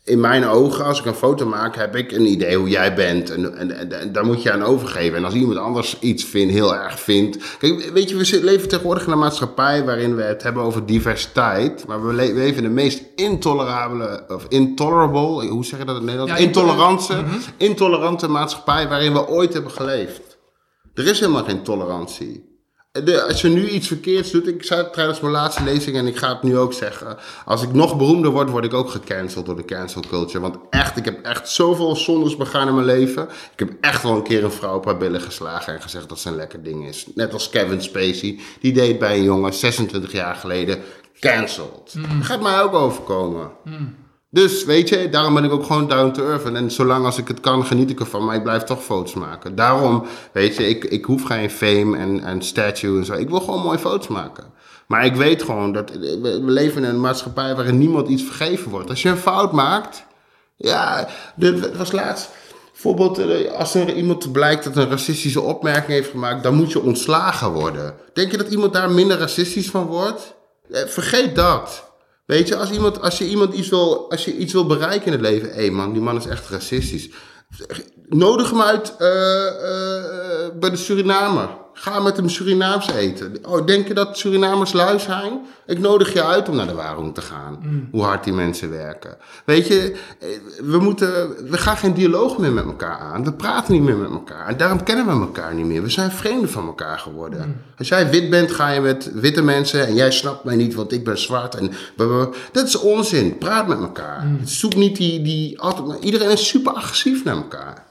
[0.04, 3.30] in mijn ogen, als ik een foto maak, heb ik een idee hoe jij bent.
[3.30, 5.16] En, en, en, daar moet je aan overgeven.
[5.16, 7.56] En als iemand anders iets vindt, heel erg vindt.
[7.58, 11.86] Kijk, weet je, we leven tegenwoordig in een maatschappij waarin we het hebben over diversiteit.
[11.86, 16.10] Maar we leven in de meest intolerabele, of intolerable, hoe zeg je dat in het
[16.10, 16.42] Nederlands?
[16.42, 17.38] intolerante, mhm.
[17.56, 20.38] intolerante maatschappij waarin we ooit hebben geleefd.
[20.94, 22.53] Er is helemaal geen tolerantie
[23.02, 26.16] als je nu iets verkeerds doet, ik zei het tijdens mijn laatste lezing en ik
[26.16, 27.16] ga het nu ook zeggen.
[27.44, 30.40] Als ik nog beroemder word, word ik ook gecanceld door de cancel culture.
[30.40, 33.22] Want echt, ik heb echt zoveel zondes begaan in mijn leven.
[33.52, 36.18] Ik heb echt wel een keer een vrouw op haar billen geslagen en gezegd dat
[36.18, 37.06] ze een lekker ding is.
[37.14, 40.82] Net als Kevin Spacey, die deed bij een jongen 26 jaar geleden
[41.20, 41.94] cancelled.
[41.94, 42.02] Mm.
[42.18, 43.50] Dat gaat mij ook overkomen.
[43.64, 44.03] Mm.
[44.34, 46.44] Dus weet je, daarom ben ik ook gewoon down to earth.
[46.44, 48.24] En zolang als ik het kan, geniet ik ervan.
[48.24, 49.54] Maar ik blijf toch foto's maken.
[49.54, 53.12] Daarom, weet je, ik, ik hoef geen fame en, en statue en zo.
[53.12, 54.44] Ik wil gewoon mooie foto's maken.
[54.86, 58.90] Maar ik weet gewoon dat we leven in een maatschappij waarin niemand iets vergeven wordt.
[58.90, 60.04] Als je een fout maakt,
[60.56, 62.30] ja, dit was laatst.
[62.72, 66.82] Bijvoorbeeld, eh, als er iemand blijkt dat een racistische opmerking heeft gemaakt, dan moet je
[66.82, 67.94] ontslagen worden.
[68.12, 70.34] Denk je dat iemand daar minder racistisch van wordt?
[70.70, 71.83] Eh, vergeet dat.
[72.24, 75.12] Weet je, als, iemand, als je iemand iets wil, als je iets wil bereiken in
[75.12, 77.10] het leven, hé hey man, die man is echt racistisch.
[78.08, 81.48] Nodig hem uit uh, uh, bij de Surinamer.
[81.74, 83.36] Ga met hem Surinaams eten.
[83.42, 85.40] Oh, denk je dat Surinamers lui zijn?
[85.66, 87.58] Ik nodig je uit om naar de Warung te gaan.
[87.90, 89.16] Hoe hard die mensen werken.
[89.44, 90.28] Weet je, eh,
[90.62, 93.24] we, moeten, we gaan geen dialoog meer met elkaar aan.
[93.24, 94.46] We praten niet meer met elkaar.
[94.46, 95.82] En daarom kennen we elkaar niet meer.
[95.82, 97.62] We zijn vreemden van elkaar geworden.
[97.78, 99.86] Als jij wit bent, ga je met witte mensen.
[99.86, 101.54] En jij snapt mij niet, want ik ben zwart.
[101.54, 101.70] En
[102.52, 103.38] dat is onzin.
[103.38, 104.26] Praat met elkaar.
[104.44, 105.22] Zoek niet die...
[105.22, 107.83] die altijd, iedereen is super agressief naar elkaar.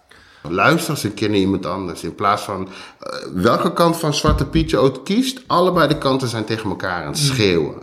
[0.50, 2.04] Luister een keer naar iemand anders.
[2.04, 2.68] In plaats van
[3.00, 7.02] eh, welke kant van Zwarte Piet je ook kiest, allebei de kanten zijn tegen elkaar
[7.02, 7.76] aan het schreeuwen.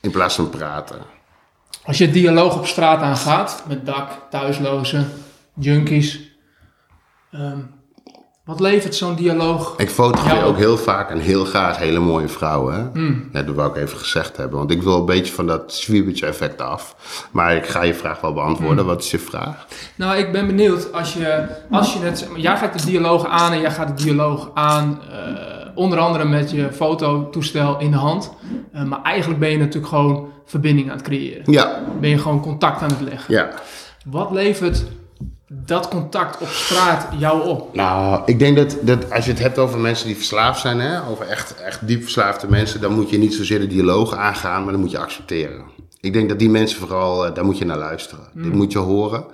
[0.00, 0.98] In plaats van praten.
[1.84, 5.08] Als je dialoog op straat aangaat met dak, thuislozen,
[5.54, 6.34] junkies.
[7.30, 7.58] ehm,
[8.46, 9.74] wat levert zo'n dialoog?
[9.76, 12.74] Ik fotografeer ook heel vaak en heel graag hele mooie vrouwen.
[12.74, 13.00] Hè?
[13.38, 14.58] Ja, dat wou ik even gezegd hebben.
[14.58, 16.96] Want ik wil een beetje van dat zwiebertje effect af.
[17.30, 18.86] Maar ik ga je vraag wel beantwoorden.
[18.86, 19.66] Wat is je vraag?
[19.94, 23.60] Nou, ik ben benieuwd als je, als je het, jij gaat de dialoog aan en
[23.60, 25.18] jij gaat de dialoog aan, eh,
[25.74, 28.32] onder andere met je fototoestel in de hand.
[28.72, 31.52] Eh, maar eigenlijk ben je natuurlijk gewoon verbinding aan het creëren.
[31.52, 33.34] Ja, Ben je gewoon contact aan het leggen.
[33.34, 33.48] ja.
[34.04, 34.84] Wat levert
[35.48, 37.74] dat contact op straat jou op?
[37.74, 41.06] Nou, ik denk dat, dat als je het hebt over mensen die verslaafd zijn, hè,
[41.08, 44.72] over echt, echt diep verslaafde mensen, dan moet je niet zozeer de dialoog aangaan, maar
[44.72, 45.64] dan moet je accepteren.
[46.00, 48.28] Ik denk dat die mensen vooral, eh, daar moet je naar luisteren.
[48.34, 49.24] Dit moet je horen.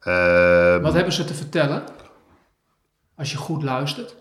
[0.00, 1.82] Eh, Wat hebben ze te vertellen?
[3.16, 4.16] Als je goed luistert.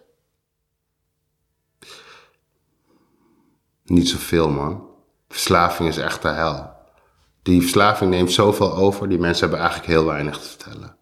[3.85, 4.85] Niet zoveel, man.
[5.29, 6.75] Verslaving is echt de hel.
[7.41, 10.96] Die verslaving neemt zoveel over, die mensen hebben eigenlijk heel weinig te vertellen.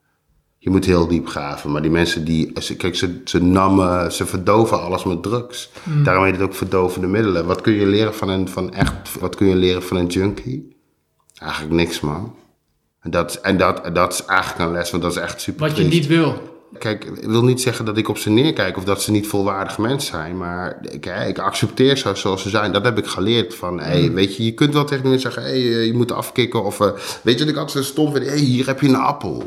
[0.66, 4.26] Je moet heel diep graven, maar die mensen die, ze- kijk, ze, ze nammen, ze
[4.26, 5.70] verdoven alles met drugs.
[6.04, 7.46] Daarom heet het ook verdovende middelen.
[7.46, 10.76] Wat kun je leren van een, van echt, wat kun je leren van een junkie?
[11.42, 12.36] Eigenlijk niks, man.
[13.00, 15.78] En dat, en dat, dat is eigenlijk een les, want dat is echt super Wat
[15.78, 16.54] je niet wil.
[16.80, 19.78] Kijk, ik wil niet zeggen dat ik op ze neerkijk of dat ze niet volwaardig
[19.78, 20.38] mensen zijn.
[20.38, 22.72] Maar ik, ik accepteer ze zoals ze zijn.
[22.72, 23.56] Dat heb ik geleerd.
[23.56, 26.64] Van, hey, weet je, je kunt wel tegen mensen zeggen, hey, eh, je moet afkicken.
[26.64, 28.26] Of eh, weet je wat ik altijd zo stom vind?
[28.26, 29.44] hey, hier heb je een appel.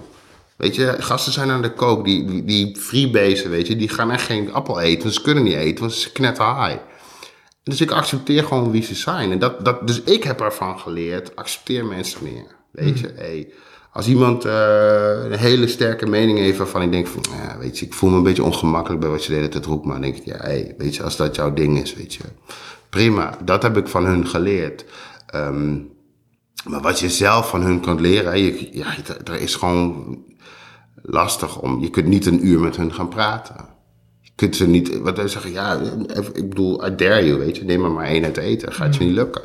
[0.58, 2.04] Weet je, gasten zijn aan de kook.
[2.04, 5.02] Die, die, die freebasen, weet je, die gaan echt geen appel eten.
[5.02, 6.78] Want ze kunnen niet eten, want ze knetten high.
[7.62, 9.30] Dus ik accepteer gewoon wie ze zijn.
[9.30, 12.56] En dat, dat, dus ik heb ervan geleerd, accepteer mensen meer.
[12.70, 13.52] Weet je, hey,
[13.92, 17.86] als iemand eh, een hele sterke mening heeft waarvan ik denk van, ja, weet je,
[17.86, 19.84] ik voel me een beetje ongemakkelijk bij wat je de hele tijd roept.
[19.84, 22.20] Maar dan denk ik, ja, hey, weet je, als dat jouw ding is, weet je,
[22.90, 23.38] prima.
[23.44, 24.84] Dat heb ik van hun geleerd.
[25.26, 25.78] Ehm,
[26.64, 28.94] maar wat je zelf van hun kan leren, je, ja,
[29.24, 30.18] er is gewoon
[31.02, 33.54] lastig om, je kunt niet een uur met hun gaan praten.
[34.20, 35.80] Je kunt ze niet, wat wij zeggen, ja,
[36.32, 39.04] ik bedoel, I dare you, weet je, neem er maar één uit eten, gaat je
[39.04, 39.42] niet lukken.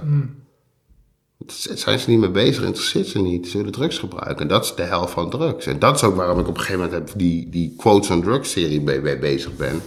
[1.45, 3.47] Daar zijn ze niet mee bezig, interesseert ze niet.
[3.47, 4.37] Ze willen drugs gebruiken.
[4.37, 5.65] En dat is de helft van drugs.
[5.65, 8.21] En dat is ook waarom ik op een gegeven moment heb die, die Quotes on
[8.21, 9.81] Drugs serie mee, mee bezig ben.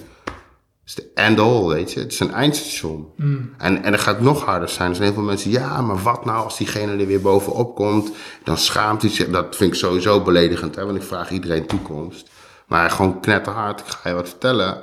[0.87, 2.01] Het is de end all, weet je.
[2.01, 3.13] Het is een eindstation.
[3.59, 4.89] En, en dat gaat nog harder zijn.
[4.89, 8.11] Er zijn heel veel mensen, ja, maar wat nou als diegene er weer bovenop komt?
[8.45, 9.31] Dan schaamt hij zich.
[9.31, 12.31] Dat vind ik sowieso beledigend, hè, want ik vraag iedereen toekomst.
[12.67, 14.83] Maar gewoon knetterhard, ik ga je wat vertellen.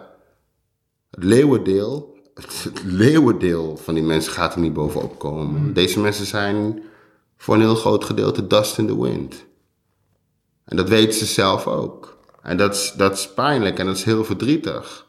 [1.11, 5.73] Het leeuwendeel, het leeuwendeel van die mensen gaat er niet bovenop komen.
[5.73, 6.83] Deze mensen zijn
[7.37, 9.45] voor een heel groot gedeelte dust in the wind.
[10.65, 12.17] En dat weten ze zelf ook.
[12.41, 15.02] En dat is, dat is pijnlijk en dat is heel verdrietig.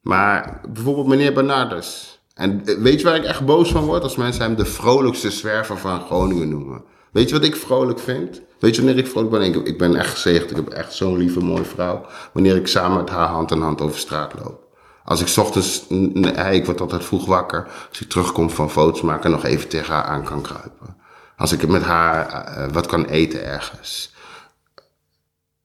[0.00, 2.20] Maar bijvoorbeeld meneer Bernardus.
[2.34, 4.02] En eh, weet je waar ik echt boos van word?
[4.02, 6.84] Als mensen hem de vrolijkste zwerver van Groningen noemen.
[7.12, 8.40] Weet je wat ik vrolijk vind?
[8.58, 9.66] Weet je wanneer ik vrolijk ben?
[9.66, 10.50] Ik, ben echt gezegend.
[10.50, 12.06] Ik heb echt zo'n lieve, mooie vrouw.
[12.32, 14.68] Wanneer ik samen met haar hand in hand over straat loop.
[15.04, 17.68] Als ik ochtends, n- n- hey, ik word altijd vroeg wakker.
[17.88, 20.96] Als ik terugkom van foto's maken, nog even tegen haar aan kan kruipen.
[21.36, 24.14] Als ik met haar eh, wat kan eten ergens.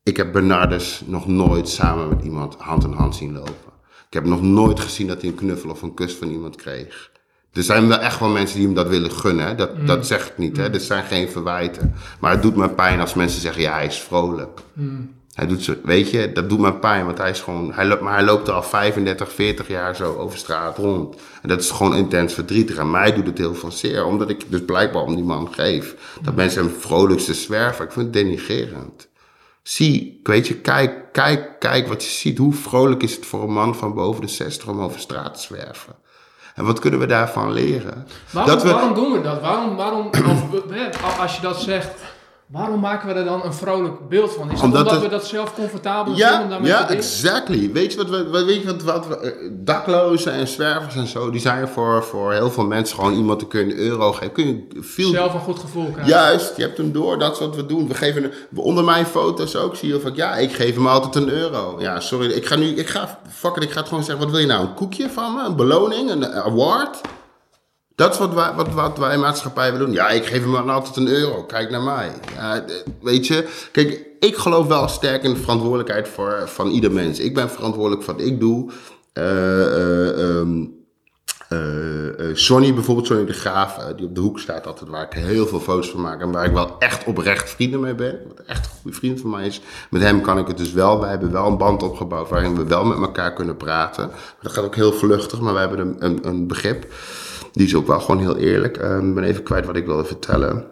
[0.03, 3.64] Ik heb Bernardus nog nooit samen met iemand hand in hand zien lopen.
[4.07, 7.11] Ik heb nog nooit gezien dat hij een knuffel of een kus van iemand kreeg.
[7.53, 9.45] Er zijn wel echt wel mensen die hem dat willen gunnen.
[9.45, 9.55] Hè?
[9.55, 10.57] Dat, dat zeg ik niet.
[10.57, 10.69] Hè?
[10.69, 11.93] Dit zijn geen verwijten.
[12.19, 14.59] Maar het doet me pijn als mensen zeggen, ja, hij is vrolijk.
[15.35, 18.01] Hij doet zo, weet je, dat doet me pijn, want hij is gewoon, hij loopt,
[18.01, 21.15] maar hij loopt al 35, 40 jaar zo over straat rond.
[21.41, 22.77] En dat is gewoon intens verdrietig.
[22.77, 25.95] En mij doet het heel veel zeer, omdat ik dus blijkbaar om die man geef.
[26.21, 27.85] Dat mensen hem vrolijkste zwerven.
[27.85, 29.07] Ik vind het denigerend.
[29.69, 32.37] Zie, weet je, kijk, kijk, kijk wat je ziet.
[32.37, 35.41] Hoe vrolijk is het voor een man van boven de 60 om over straat te
[35.41, 35.95] zwerven?
[36.55, 38.07] En wat kunnen we daarvan leren?
[38.31, 39.41] Waarom, Dat we- waarom doen we dat?
[39.41, 41.89] Waarom, waarom of, hè, als je dat zegt,
[42.45, 44.51] Waarom maken we er dan een vrolijk beeld van?
[44.51, 47.71] Is Omdat omdat, het- we dat zelf comfortabel vinden om Ja, ja, exactly.
[47.71, 51.07] Weet je wat, we- wat, weet je wat, wat we, eh, daklozen en zwervers en
[51.07, 54.31] zo, die zijn voor, voor heel veel mensen gewoon iemand te kunnen euro geven.
[54.33, 56.13] Kun je veel Zelf een goed gevoel krijgen.
[56.13, 57.87] Juist, je hebt hem door, dat is wat we doen.
[57.87, 61.29] We geven onder mijn foto's ook, zie je van ja, ik geef hem altijd een
[61.29, 61.75] euro.
[61.79, 64.33] Ja, sorry, ik ga nu, ik ga, fuck it, ik ga het gewoon zeggen, wat
[64.33, 64.61] wil je nou?
[64.65, 65.43] Een koekje van me?
[65.45, 66.09] Een beloning?
[66.11, 67.01] Een award?
[67.95, 69.95] Dat is wat wij, wat, wat wij maatschappij willen doen.
[69.95, 71.43] Ja, ik geef hem altijd een euro.
[71.43, 72.11] Kijk naar mij.
[73.01, 77.19] Weet je, kijk, ik geloof wel sterk in de verantwoordelijkheid voor, van ieder mens.
[77.19, 78.71] Ik ben verantwoordelijk voor wat ik doe.
[81.49, 85.47] Eh, Sonny bijvoorbeeld, Sonny de Graaf, die op de hoek staat altijd, waar ik heel
[85.47, 88.19] veel foto's van maak en waar ik wel echt oprecht vrienden mee ben.
[88.27, 89.61] Wat echt een goede vriend van mij is.
[89.89, 90.99] Met hem kan ik het dus wel.
[90.99, 94.11] Wij hebben wel een band opgebouwd waarin we wel met elkaar kunnen praten.
[94.41, 96.85] Dat gaat ook heel vluchtig, maar we hebben een, een begrip.
[97.55, 98.77] Die is ook wel gewoon heel eerlijk.
[98.77, 100.65] Ehm, Ik ben even kwijt wat ik wilde vertellen.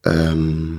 [0.00, 0.72] Ehm,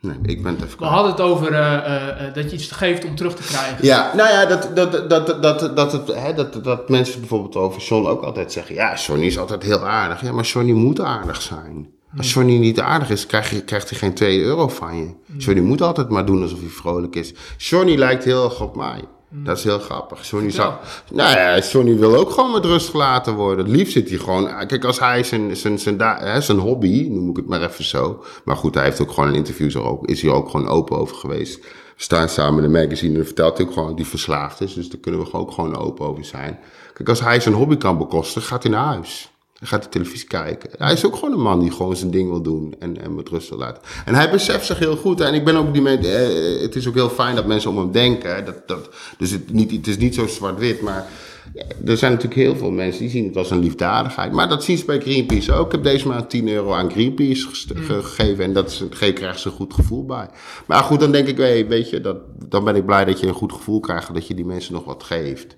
[0.00, 0.92] nee, ik ben het even We kwijt.
[0.92, 3.84] hadden het over eh, eh, eh, dat je iets geeft om terug te krijgen.
[3.84, 7.82] Ja, nou ja, dat, dat, dat, dat, dat, het, hè, dat, dat mensen bijvoorbeeld over
[7.82, 8.74] John ook altijd zeggen...
[8.74, 10.20] Ja, Johnny is altijd heel aardig.
[10.22, 11.90] Ja, maar Johnny moet aardig zijn.
[12.16, 15.14] Als Johnny niet aardig is, krijg je, krijgt hij geen 2 euro van je.
[15.36, 17.34] Johnny moet altijd maar doen alsof hij vrolijk is.
[17.56, 19.04] Johnny lijkt heel erg op mij.
[19.32, 20.28] Dat is heel grappig.
[20.30, 20.74] Johnny, zou,
[21.12, 23.64] nou ja, Johnny wil ook gewoon met rust gelaten worden.
[23.64, 24.66] Het liefst zit hij gewoon...
[24.66, 28.24] Kijk, als hij zijn, zijn, zijn, da- zijn hobby, noem ik het maar even zo...
[28.44, 30.98] Maar goed, hij heeft ook gewoon in interviews er ook, is hij ook gewoon open
[30.98, 31.58] over geweest.
[31.96, 34.74] We staan samen in de magazine en vertelt hij ook gewoon dat hij verslaafd is.
[34.74, 36.58] Dus daar kunnen we ook gewoon open over zijn.
[36.92, 39.30] Kijk, als hij zijn hobby kan bekosten, gaat hij naar huis.
[39.60, 40.70] Dan gaat hij televisie kijken.
[40.78, 43.28] Hij is ook gewoon een man die gewoon zijn ding wil doen en, en met
[43.28, 43.82] rust wil laten.
[44.04, 45.20] En hij beseft zich heel goed.
[45.20, 47.78] En ik ben ook die men, eh, het is ook heel fijn dat mensen om
[47.78, 48.44] hem denken.
[48.44, 48.88] Dat, dat,
[49.18, 51.06] dus het, niet, het is niet zo zwart-wit, maar
[51.54, 54.32] ja, er zijn natuurlijk heel veel mensen die zien het als een liefdadigheid.
[54.32, 55.66] Maar dat zien ze bij Greenpeace ook.
[55.66, 58.82] Ik heb deze maand 10 euro aan Greenpeace ge- gegeven en dat is,
[59.14, 60.28] krijgt ze een goed gevoel bij.
[60.66, 62.16] Maar goed, dan denk ik, hey, weet je, dat,
[62.48, 64.84] dan ben ik blij dat je een goed gevoel krijgt dat je die mensen nog
[64.84, 65.56] wat geeft.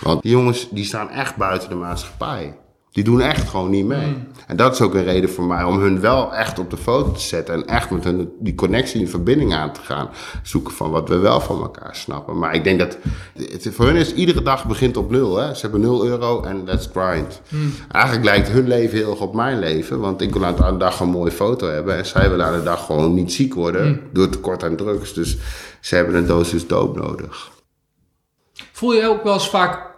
[0.00, 2.56] Want die jongens die staan echt buiten de maatschappij.
[2.94, 4.16] Die doen echt gewoon niet mee.
[4.46, 7.12] En dat is ook een reden voor mij om hun wel echt op de foto
[7.12, 7.54] te zetten.
[7.54, 10.08] En echt met hun die connectie en verbinding aan te gaan.
[10.42, 12.38] Zoeken van wat we wel van elkaar snappen.
[12.38, 12.98] Maar ik denk dat
[13.34, 15.36] het, voor hun is iedere dag begint op nul.
[15.36, 15.54] Hè?
[15.54, 17.40] Ze hebben nul euro en let's grind.
[17.90, 20.00] Eigenlijk lijkt hun leven heel erg op mijn leven.
[20.00, 21.96] Want ik wil aan de dag een mooie foto hebben.
[21.96, 24.00] En zij willen aan de dag gewoon niet ziek worden.
[24.12, 25.14] Door tekort aan drugs.
[25.14, 25.36] Dus
[25.80, 27.50] ze hebben een dosis doop nodig.
[28.72, 29.93] Voel je ook wel eens vaak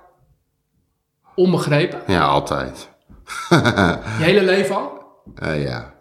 [1.37, 2.03] onbegrepen?
[2.07, 2.89] Ja, altijd.
[4.18, 4.93] Je hele leven al?
[5.34, 5.95] Eh, ja.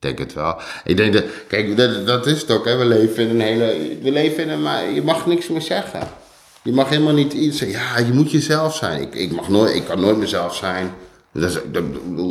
[0.00, 0.60] Ik denk het wel.
[0.84, 2.76] Ik denk dat, kijk, dat, dat is het ook, hè.
[2.76, 6.00] We leven in een hele, we leven in een, maar je mag niks meer zeggen.
[6.62, 9.00] Je mag helemaal niet iets zeggen, ja, je moet jezelf zijn.
[9.00, 10.90] Ik, ik mag nooit, ik kan nooit mezelf zijn.
[11.32, 11.84] Dat is, dat,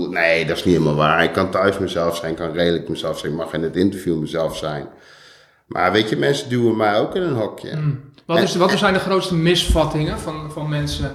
[0.10, 1.24] nee, dat is niet helemaal waar.
[1.24, 3.32] Ik kan thuis mezelf zijn, ik kan redelijk mezelf zijn.
[3.32, 4.88] Ik mag in het interview mezelf zijn.
[5.66, 7.98] Maar weet je, mensen duwen mij ook in een hokje.
[8.26, 11.12] Wat, is, wat zijn de grootste misvattingen van, van mensen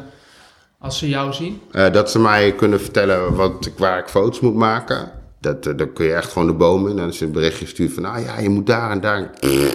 [0.79, 1.61] als ze jou zien?
[1.71, 5.11] Eh, dat ze mij kunnen vertellen wat, ik- waar ik foto's moet maken.
[5.41, 6.99] Dat, eh, dan kun je echt gewoon de boom in.
[6.99, 9.31] En als je een berichtje stuurt van, ah ja, je moet daar en daar.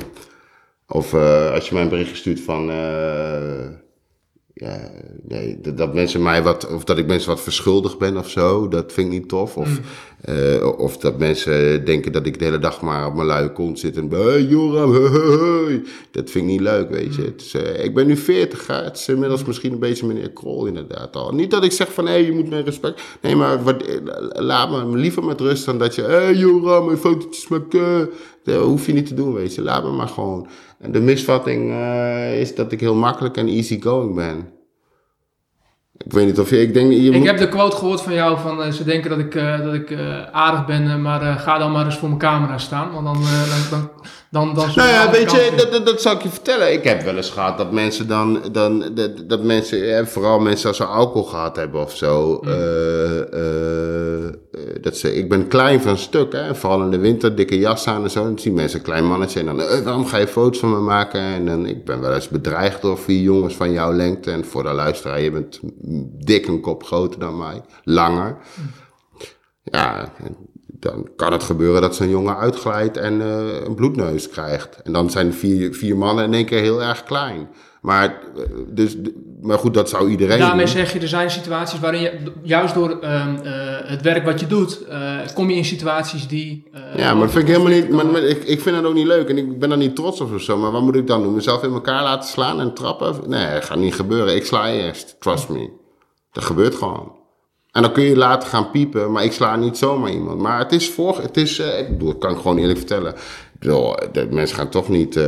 [0.87, 2.65] Of eh, als je mij een berichtje stuurt van,
[4.53, 4.77] ja,
[5.23, 8.67] nee, dat, dat mensen mij wat, of dat ik mensen wat verschuldigd ben of zo,
[8.67, 9.57] dat vind ik niet tof.
[9.57, 9.69] Of,
[10.21, 13.79] eh, of dat mensen denken dat ik de hele dag maar op mijn luie kont
[13.79, 17.21] zit en, hey Joram, hey, hey, dat vind ik niet leuk, weet je.
[17.21, 18.75] Het is, eh, ik ben nu 40, hè.
[18.75, 21.33] het is inmiddels misschien een beetje meneer Krol inderdaad al.
[21.33, 23.95] Niet dat ik zeg van, hé, hey, je moet met respect, nee, maar wat, eh,
[24.33, 28.09] laat me liever met rust dan dat je, hé hey, Joram, mijn fotootjes maken.
[28.43, 29.61] Dat hoef je niet te doen, weet je.
[29.61, 30.47] Laat me maar gewoon.
[30.79, 31.73] En de misvatting
[32.39, 34.60] is dat ik heel makkelijk en easygoing ben.
[36.05, 36.61] Ik weet niet of je...
[36.61, 36.91] Ik denk...
[36.91, 39.35] Je Ik moet, heb de quote gehoord van jou van eh, ze denken dat ik,
[39.35, 42.91] eh, dat ik eh, aardig ben, maar ga dan maar eens voor mijn camera staan.
[42.91, 43.89] Want dan, dan, dan,
[44.31, 46.73] dan, dan nou ja, weet je, dat, dat, dat zal ik je vertellen.
[46.73, 48.41] Ik heb wel eens gehad dat mensen dan...
[48.51, 52.39] dan dat, dat mensen, vooral mensen als ze alcohol gehad hebben of zo...
[52.39, 54.33] eh, eh, eh,
[54.81, 56.55] dat ze, ik ben klein van stuk, hè.
[56.55, 58.23] Vooral in de winter, dikke jas aan en zo.
[58.23, 59.57] Dan zien mensen een klein mannetje en dan...
[59.83, 61.21] waarom ga je foto's van me maken?
[61.21, 64.31] En dan, ik ben wel eens bedreigd door vier jongens van jouw lengte.
[64.31, 65.59] En voor de luisteraar, je bent
[66.25, 67.61] dik een kop groter dan mij.
[67.83, 68.37] Langer.
[69.63, 70.11] Ja,
[70.81, 74.81] dan kan het gebeuren dat zo'n jongen uitglijdt en eh, een bloedneus krijgt.
[74.83, 77.49] En dan zijn vier, vier mannen in één keer heel erg klein.
[77.81, 78.97] Maar, eh, dus,
[79.41, 80.73] maar goed, dat zou iedereen Daarmee doen.
[80.73, 83.51] zeg je, er zijn situaties waarin je, juist door ehm, eh,
[83.83, 84.81] het werk wat je doet,
[85.33, 86.69] kom je in situaties die...
[86.95, 87.89] Ja, maar dat vind ik helemaal niet.
[87.89, 90.21] Maar, maar ik, ik vind dat ook niet leuk en ik ben er niet trots
[90.21, 90.57] op of zo.
[90.57, 91.33] Maar wat moet ik dan doen?
[91.33, 93.15] Mezelf in elkaar laten slaan en trappen?
[93.27, 94.35] Nee, dat gaat niet gebeuren.
[94.35, 95.15] Ik sla eerst.
[95.19, 95.69] Trust me.
[96.31, 97.20] Dat gebeurt gewoon.
[97.71, 100.41] En dan kun je later gaan piepen, maar ik sla niet zomaar iemand.
[100.41, 103.13] Maar het is voor, het is, uh, ik bedoel, kan ik gewoon eerlijk vertellen.
[104.29, 105.23] Mensen gaan toch niet, uh,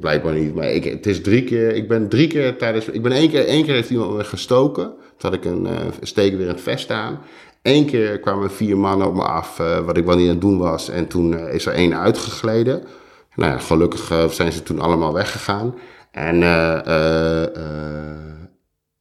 [0.00, 0.54] blijkbaar niet.
[0.54, 3.46] Maar ik, het is drie keer, ik ben drie keer tijdens, ik ben één keer,
[3.46, 4.84] één keer heeft iemand me gestoken.
[4.84, 7.20] Toen had ik een uh, steek weer in het vest aan.
[7.62, 10.58] Eén keer kwamen vier mannen op me af, wat ik wel niet aan het doen
[10.58, 10.88] was.
[10.88, 12.82] En toen is er één uitgegleden.
[13.34, 15.74] Nou ja, gelukkig zijn ze toen allemaal weggegaan.
[16.10, 16.42] En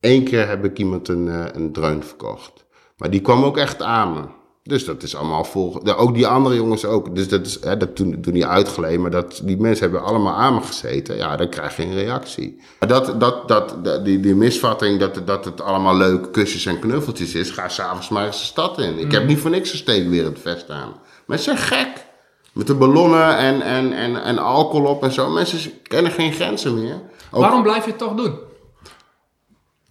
[0.04, 2.66] één keer heb ik iemand een, een dreun verkocht.
[2.98, 4.22] Maar die kwam ook echt aan me.
[4.64, 5.82] Dus dat is allemaal vol.
[5.98, 7.16] Ook die andere jongens ook.
[7.16, 9.00] Dus dat is hè, dat toen, toen die uitgeleed.
[9.00, 11.16] Maar dat, die mensen hebben allemaal aan me gezeten.
[11.18, 12.62] Ja, dan krijg je een reactie.
[12.80, 13.76] Dat, dat, dat,
[14.06, 17.50] die, die misvatting dat, dat het allemaal leuke kusjes en knuffeltjes is.
[17.50, 19.00] Ga s'avonds maar eens de stad in.
[19.00, 19.28] Ik heb mm.
[19.28, 20.94] niet voor niks een steek weer het vest aan.
[21.26, 22.06] Mensen zijn gek.
[22.54, 25.30] Met de ballonnen en, en, en, en alcohol op en zo.
[25.30, 27.02] Mensen kennen geen grenzen meer.
[27.32, 28.52] Waarom blijf je het toch doen?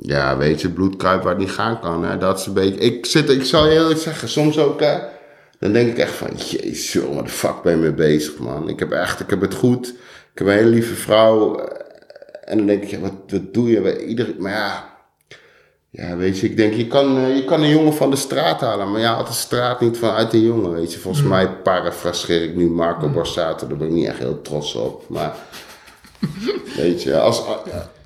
[0.05, 2.05] Ja, weet je, bloedkruip waar het niet gaan kan.
[2.05, 2.18] Hè?
[2.18, 2.80] Dat is een beetje...
[2.80, 4.80] Ik, zit, ik zal je eerlijk zeggen, soms ook...
[4.80, 4.98] Hè,
[5.59, 6.30] dan denk ik echt van...
[6.36, 8.68] Jezus, joh, wat de fuck ben je mee bezig, man?
[8.68, 9.20] Ik heb echt...
[9.20, 9.88] Ik heb het goed.
[10.32, 11.57] Ik heb een hele lieve vrouw.
[12.44, 14.05] En dan denk ik, ja, wat, wat doe je?
[14.07, 14.90] Ieder, maar ja...
[15.90, 18.61] Ja, weet je, ik denk, je kan, eh, je kan een jongen van de straat
[18.61, 20.98] halen, maar je haalt de straat niet vanuit een jongen, weet je.
[20.98, 21.28] Volgens mm.
[21.28, 23.12] mij parafraseer ik nu Marco mm.
[23.12, 25.05] Borsato, daar ben ik niet echt heel trots op.
[25.09, 25.36] Maar,
[26.76, 27.42] weet je, als,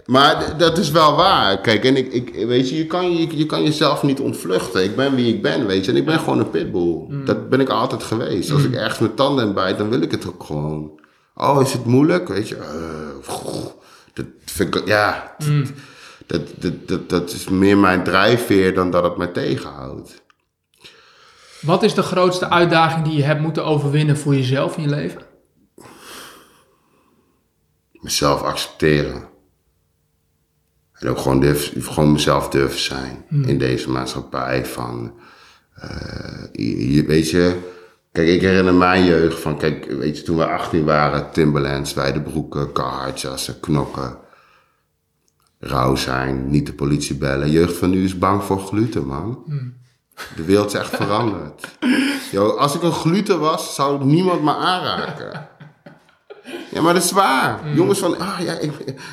[0.07, 1.61] maar dat is wel waar.
[1.61, 4.85] Kijk, en ik, ik, weet je, je kan, je, je kan jezelf niet ontvluchten.
[4.85, 5.91] Ik ben wie ik ben, weet je.
[5.91, 7.05] En ik ben gewoon een pitbull.
[7.09, 7.25] Mm.
[7.25, 8.51] Dat ben ik altijd geweest.
[8.51, 8.77] Als ik mm.
[8.77, 11.01] ergens mijn tanden bijt, dan wil ik het ook gewoon.
[11.35, 12.29] Oh, is het moeilijk?
[12.29, 13.65] Weet je, uh,
[14.13, 15.67] dat vind ik, ja, mm.
[16.27, 20.25] dat, dat, dat, dat is meer mijn drijfveer dan dat het mij tegenhoudt.
[21.61, 25.23] Wat is de grootste uitdaging die je hebt moeten overwinnen voor jezelf in je leven?
[27.93, 29.35] Mezelf accepteren.
[31.07, 33.45] En ook gewoon, durf, gewoon mezelf durven zijn hmm.
[33.45, 34.67] in deze maatschappij.
[34.67, 35.13] Van,
[35.85, 37.57] uh, je, weet je,
[38.13, 41.95] kijk, ik herinner mijn jeugd van, kijk, weet je, toen we 18 waren, Timberlands,
[42.25, 44.17] broeken, Carhartt knokken,
[45.59, 47.51] rauw zijn, niet de politie bellen.
[47.51, 49.43] Jeugd van nu is bang voor gluten, man.
[49.47, 49.75] Hmm.
[50.37, 51.79] De wereld is echt veranderd.
[52.33, 55.49] Yo, als ik een gluten was, zou niemand me aanraken.
[56.71, 57.61] Ja, maar dat is waar.
[57.65, 57.75] Mm.
[57.75, 58.73] Jongens van, ah ja, ik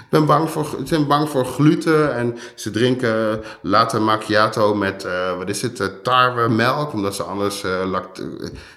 [0.09, 5.49] ben bang voor, zijn bang voor gluten en ze drinken latte macchiato met, uh, wat
[5.49, 8.23] is het, uh, tarwe melk, omdat ze anders uh, lact...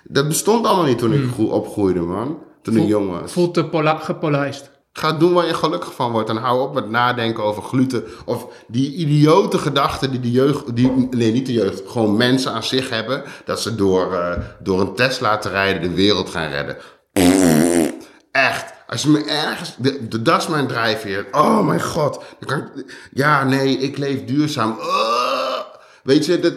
[0.05, 1.47] Dat bestond allemaal niet toen ik mm.
[1.47, 2.39] opgroeide, man.
[2.63, 3.33] Toen Voel, ik jong was.
[3.33, 4.71] Voelt te gepolijst.
[4.93, 8.05] Ga doen waar je gelukkig van wordt en hou op met nadenken over gluten.
[8.25, 12.63] Of die idiote gedachten die de jeugd, die, nee niet de jeugd, gewoon mensen aan
[12.63, 13.23] zich hebben.
[13.45, 14.19] Dat ze door,
[14.63, 16.77] door een Tesla te rijden de wereld gaan redden.
[18.37, 18.75] Echt.
[18.87, 19.75] Als je me ergens.
[19.79, 21.27] De, de, dat is mijn drijfveer.
[21.33, 22.21] Oh mijn god.
[23.13, 24.77] Ja, nee, ik leef duurzaam.
[24.79, 25.59] Uh,
[26.03, 26.53] weet je, dat.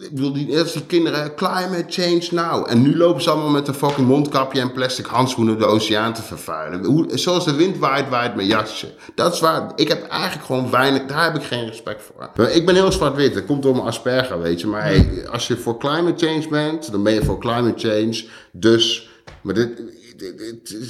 [0.00, 2.70] Ik bedoel, die eerste kinderen, climate change now.
[2.70, 6.22] En nu lopen ze allemaal met een fucking mondkapje en plastic handschoenen de oceaan te
[6.22, 6.84] vervuilen.
[6.84, 8.94] Hoe, zoals de wind waait, waait mijn jasje.
[9.14, 9.72] Dat is waar.
[9.74, 12.48] Ik heb eigenlijk gewoon weinig, daar heb ik geen respect voor.
[12.48, 14.66] Ik ben heel zwart-wit, dat komt door mijn asperger, weet je.
[14.66, 18.24] Maar hey, als je voor climate change bent, dan ben je voor climate change.
[18.52, 19.08] Dus,
[19.40, 19.80] maar dit,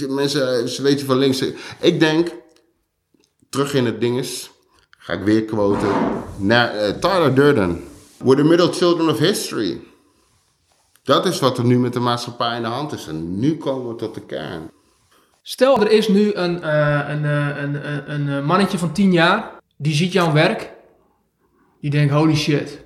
[0.09, 1.45] mensen, ze weten van links.
[1.81, 2.29] Ik denk,
[3.51, 4.51] terug in het dinges,
[4.99, 5.89] ga ik weer quoten,
[6.37, 7.85] naar uh, Tyler Durden.
[8.18, 9.81] We're the middle children of history.
[11.03, 13.07] Dat is wat er nu met de maatschappij aan de hand is.
[13.07, 14.70] En nu komen we tot de kern.
[15.43, 19.51] Stel, er is nu een, uh, een, uh, een, een, een mannetje van 10 jaar,
[19.77, 20.72] die ziet jouw werk.
[21.81, 22.85] Die denkt, holy shit,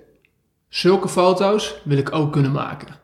[0.69, 2.99] zulke foto's wil ik ook kunnen maken.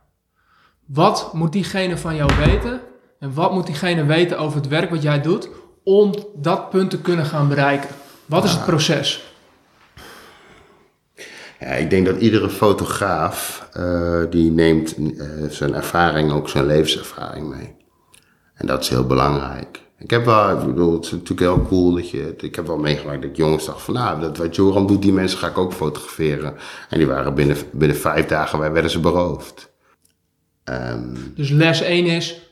[0.87, 2.80] Wat moet diegene van jou weten
[3.19, 5.49] en wat moet diegene weten over het werk wat jij doet
[5.85, 7.89] om dat punt te kunnen gaan bereiken?
[8.27, 9.35] Wat is het proces?
[11.61, 15.11] Ja, ik denk dat iedere fotograaf uh, die neemt uh,
[15.49, 17.75] zijn ervaring, ook zijn levenservaring mee.
[18.55, 19.81] En dat is heel belangrijk.
[19.99, 22.79] Ik heb wel, ik bedoel, het is natuurlijk heel cool dat je, ik heb wel
[22.79, 25.73] meegemaakt dat jongens dachten van, nou, dat wat Joram doet, die mensen ga ik ook
[25.73, 26.55] fotograferen.
[26.89, 29.75] En die waren binnen, binnen vijf dagen, wij werden ze beroofd.
[30.64, 32.45] Um, dus les 1 is,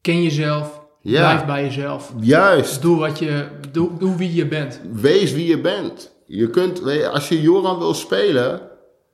[0.00, 0.86] Ken jezelf.
[1.00, 1.20] Ja.
[1.20, 2.12] Blijf bij jezelf.
[2.20, 2.82] Juist.
[2.82, 4.80] Doe, wat je, doe, doe wie je bent.
[4.92, 6.16] Wees wie je bent.
[6.26, 6.82] Je kunt,
[7.12, 8.60] als je Joran wil spelen,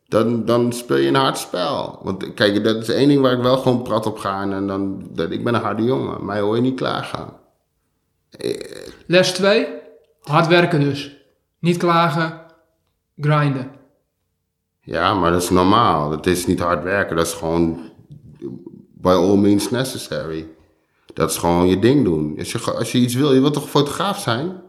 [0.08, 1.98] dan, dan speel je een hard spel.
[2.02, 4.42] Want kijk, dat is één ding waar ik wel gewoon prat op ga.
[4.50, 6.24] En dan, dat, ik ben een harde jongen.
[6.24, 7.32] Mij hoor je niet klagen.
[9.06, 9.66] Les 2.
[10.20, 11.16] Hard werken dus.
[11.58, 12.40] Niet klagen,
[13.20, 13.70] grinden.
[14.80, 16.10] Ja, maar dat is normaal.
[16.10, 17.16] Dat is niet hard werken.
[17.16, 17.90] Dat is gewoon
[18.94, 20.46] by all means necessary.
[21.14, 22.34] Dat is gewoon je ding doen.
[22.38, 24.62] Als je, als je iets wil, je wilt toch fotograaf zijn?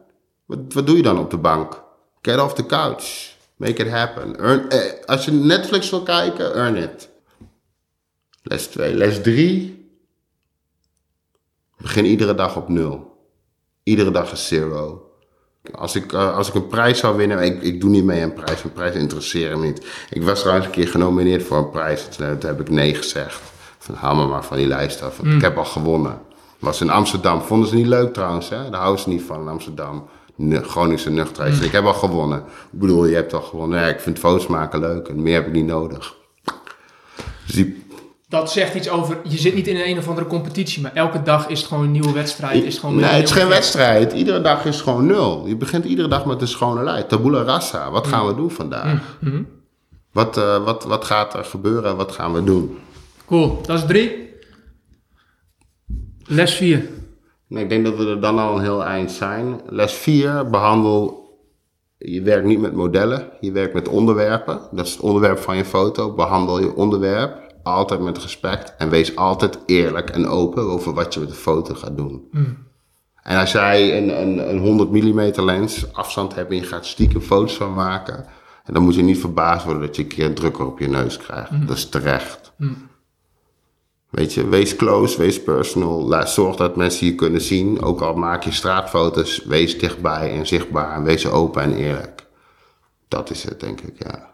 [0.45, 1.83] Wat, wat doe je dan op de bank?
[2.21, 3.33] Get off the couch.
[3.55, 4.39] Make it happen.
[4.39, 7.09] Earn, eh, als je Netflix wil kijken, earn it.
[8.43, 8.93] Les 2.
[8.93, 9.89] Les 3.
[11.77, 13.13] Begin iedere dag op nul.
[13.83, 15.09] Iedere dag is zero.
[15.71, 18.33] Als ik, uh, als ik een prijs zou winnen, ik, ik doe niet mee aan
[18.33, 19.85] prijs, een prijs interesseren me niet.
[20.09, 23.41] Ik was trouwens een keer genomineerd voor een prijs, toen heb ik nee gezegd.
[23.77, 25.35] Van haal me maar van die lijst af, mm.
[25.35, 26.21] ik heb al gewonnen.
[26.65, 28.69] Was in Amsterdam, vonden ze niet leuk trouwens, hè?
[28.69, 30.07] daar houden ze niet van in Amsterdam.
[30.51, 31.57] Groningse nuchterheid.
[31.57, 31.63] Mm.
[31.63, 32.39] Ik heb al gewonnen.
[32.39, 33.79] Ik bedoel, je hebt al gewonnen.
[33.79, 36.15] Ja, ik vind foto's maken leuk en meer heb ik niet nodig.
[37.45, 37.85] Dus die
[38.29, 41.23] dat zegt iets over, je zit niet in een, een of andere competitie, maar elke
[41.23, 42.63] dag is het gewoon een nieuwe wedstrijd.
[42.63, 44.13] Is gewoon nee, het is geen wedstrijd.
[44.13, 45.43] Iedere dag is gewoon nul.
[45.47, 47.07] Je begint iedere dag met een schone lijn.
[47.07, 47.91] Tabula rasa.
[47.91, 48.93] Wat gaan we doen vandaag?
[48.93, 49.47] Mm -hmm.
[50.11, 51.95] wat, uh, wat, wat gaat er gebeuren?
[51.95, 52.77] Wat gaan we doen?
[53.25, 54.33] Cool, dat is drie.
[56.27, 56.89] Les vier.
[57.47, 59.61] Nee, ik denk dat we er dan al een heel eind zijn.
[59.69, 61.23] Les vier, behandel
[61.97, 64.59] je werkt niet met modellen, je werkt met onderwerpen.
[64.71, 66.13] Dat is het onderwerp van je foto.
[66.13, 71.19] Behandel je onderwerp altijd met respect en wees altijd eerlijk en open over wat je
[71.19, 72.27] met de foto gaat doen.
[72.31, 72.57] Mm.
[73.21, 77.21] En als jij een, een, een 100 mm lens afstand hebt en je gaat stiekem
[77.21, 78.25] foto's van maken,
[78.65, 81.17] dan moet je niet verbaasd worden dat je een keer een drukker op je neus
[81.17, 81.51] krijgt.
[81.51, 81.65] Mm.
[81.65, 82.53] Dat is terecht.
[82.57, 82.89] Mm.
[84.15, 86.27] Weet je, wees close, wees personal.
[86.27, 87.81] Zorg dat mensen je kunnen zien.
[87.81, 92.25] Ook al maak je straatfoto's, wees dichtbij en zichtbaar en wees open en eerlijk.
[93.07, 94.33] Dat is het, denk ik, ja.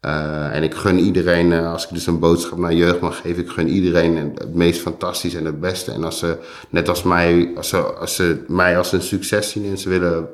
[0.00, 3.42] Uh, en ik gun iedereen, uh, als ik dus een boodschap naar jeugd mag geven,
[3.42, 5.92] ik gun iedereen het meest fantastische en het beste.
[5.92, 6.38] En als ze,
[6.70, 10.28] net als mij, als ze, als ze mij als een succes zien en ze willen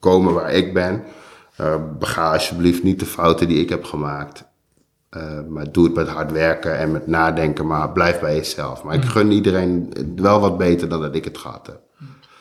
[0.00, 1.04] komen waar ik ben,
[1.60, 4.44] uh, bega alsjeblieft niet de fouten die ik heb gemaakt.
[5.48, 8.82] Maar doe het met hard werken en met nadenken, maar blijf bij jezelf.
[8.82, 9.08] Maar ik mm.
[9.08, 11.80] gun iedereen wel wat beter dan dat ik het gehad heb.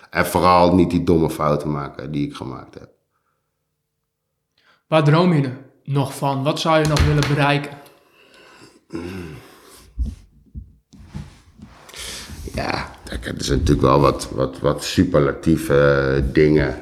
[0.09, 2.89] En vooral niet die domme fouten maken die ik gemaakt heb.
[4.87, 5.51] Waar droom je
[5.83, 6.43] nog van?
[6.43, 7.77] Wat zou je nog willen bereiken?
[12.53, 16.75] Ja, er zijn natuurlijk wel wat, wat, wat superlatieve dingen.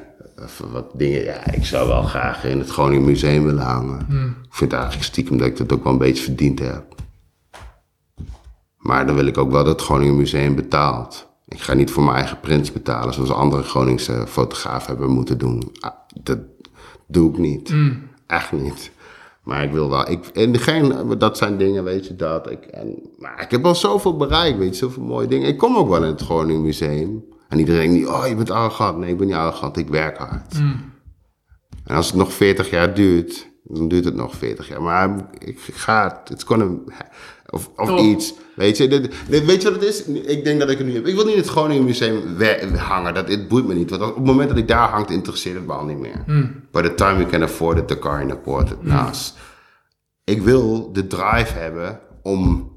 [0.71, 1.23] Wat dingen.
[1.23, 4.05] Ja, ik zou wel graag in het Groningen Museum willen hangen.
[4.07, 4.35] Hmm.
[4.43, 6.83] Ik vind eigenlijk stiekem dat ik dat ook wel een beetje verdiend heb.
[8.77, 11.27] Maar dan wil ik ook wel dat het Groningen Museum betaalt.
[11.47, 15.71] Ik ga niet voor mijn eigen prints betalen zoals andere Groningse fotografen hebben moeten doen.
[15.79, 15.91] Ah,
[16.21, 16.39] dat
[17.07, 17.69] doe ik niet.
[17.69, 18.07] Hmm.
[18.27, 18.91] Echt niet.
[19.43, 20.09] Maar ik wil wel.
[20.09, 22.51] Ik, en geen, dat zijn dingen, weet je dat.
[22.51, 25.47] Ik, en, maar ik heb al zoveel bereikt, weet je, zoveel mooie dingen.
[25.47, 27.23] Ik kom ook wel in het Groningen Museum.
[27.49, 28.97] En iedereen denkt niet, oh, je bent arrogant.
[28.97, 30.59] Nee, ik ben niet arrogant, ik werk hard.
[30.59, 30.91] Mm.
[31.83, 34.81] En als het nog 40 jaar duurt, dan duurt het nog 40 jaar.
[34.81, 36.69] Maar ik ga het, it's gonna,
[37.49, 38.33] of, of iets.
[38.55, 40.05] Weet je, dit, weet je wat het is?
[40.05, 41.07] Ik denk dat ik het nu heb.
[41.07, 43.13] Ik wil niet in het Groningen Museum hangen.
[43.13, 43.89] Dat, het boeit me niet.
[43.89, 46.23] Want op het moment dat ik daar hangt, interesseert het me al niet meer.
[46.25, 46.63] Mm.
[46.71, 49.37] By the time you can afford it, the car in the port it naast.
[50.23, 52.71] Ik wil de drive hebben om...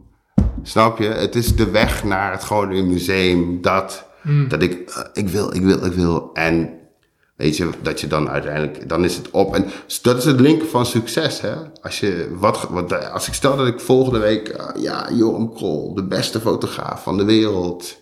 [0.62, 1.06] Snap je?
[1.06, 3.60] Het is de weg naar het Groningen Museum.
[3.60, 4.48] Dat, hmm.
[4.48, 4.90] dat ik...
[4.90, 6.30] Uh, ik wil, ik wil, ik wil.
[6.32, 6.76] En
[7.36, 9.54] Weet je, dat je dan uiteindelijk, dan is het op.
[9.54, 9.66] En
[10.02, 11.54] dat is het linken van succes, hè.
[11.82, 15.94] Als je, wat, wat, als ik stel dat ik volgende week, uh, ja, Joram Krol,
[15.94, 18.00] de beste fotograaf van de wereld.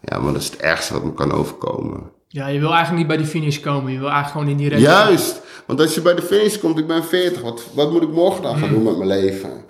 [0.00, 2.10] Ja, maar dat is het ergste wat me kan overkomen.
[2.28, 3.92] Ja, je wil eigenlijk niet bij die finish komen.
[3.92, 4.82] Je wil eigenlijk gewoon in die race.
[4.82, 8.10] Juist, want als je bij de finish komt, ik ben 40, wat, wat moet ik
[8.10, 8.74] morgen dan gaan hmm.
[8.74, 9.64] doen met mijn leven?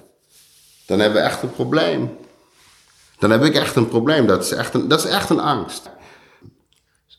[0.87, 2.11] Dan hebben we echt een probleem.
[3.19, 4.27] Dan heb ik echt een probleem.
[4.27, 5.91] Dat is echt een, dat is echt een angst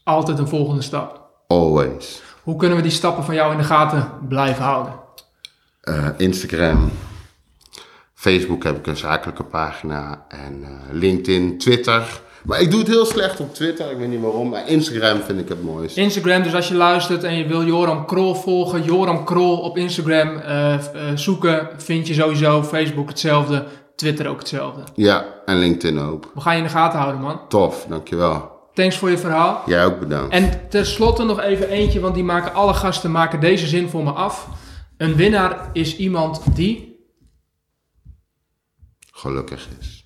[0.07, 1.21] altijd een volgende stap.
[1.47, 2.21] Always.
[2.43, 4.93] Hoe kunnen we die stappen van jou in de gaten blijven houden?
[5.83, 6.91] Uh, Instagram,
[8.13, 12.21] Facebook heb ik een zakelijke pagina en uh, LinkedIn, Twitter.
[12.43, 15.39] Maar ik doe het heel slecht op Twitter, ik weet niet waarom, maar Instagram vind
[15.39, 16.01] ik het mooiste.
[16.01, 20.37] Instagram, dus als je luistert en je wil Joram Krol volgen, Joram Krol op Instagram
[20.37, 20.75] uh,
[21.15, 22.63] zoeken, vind je sowieso.
[22.63, 23.65] Facebook hetzelfde,
[23.97, 24.83] Twitter ook hetzelfde.
[24.95, 26.31] Ja, en LinkedIn ook.
[26.33, 27.47] We gaan je in de gaten houden, man.
[27.47, 28.55] Tof, dankjewel.
[28.73, 29.63] Thanks voor je verhaal.
[29.65, 30.33] Jij ook bedankt.
[30.33, 34.11] En tenslotte nog even eentje, want die maken alle gasten maken deze zin voor me
[34.11, 34.47] af.
[34.97, 37.05] Een winnaar is iemand die
[39.11, 39.96] gelukkig is.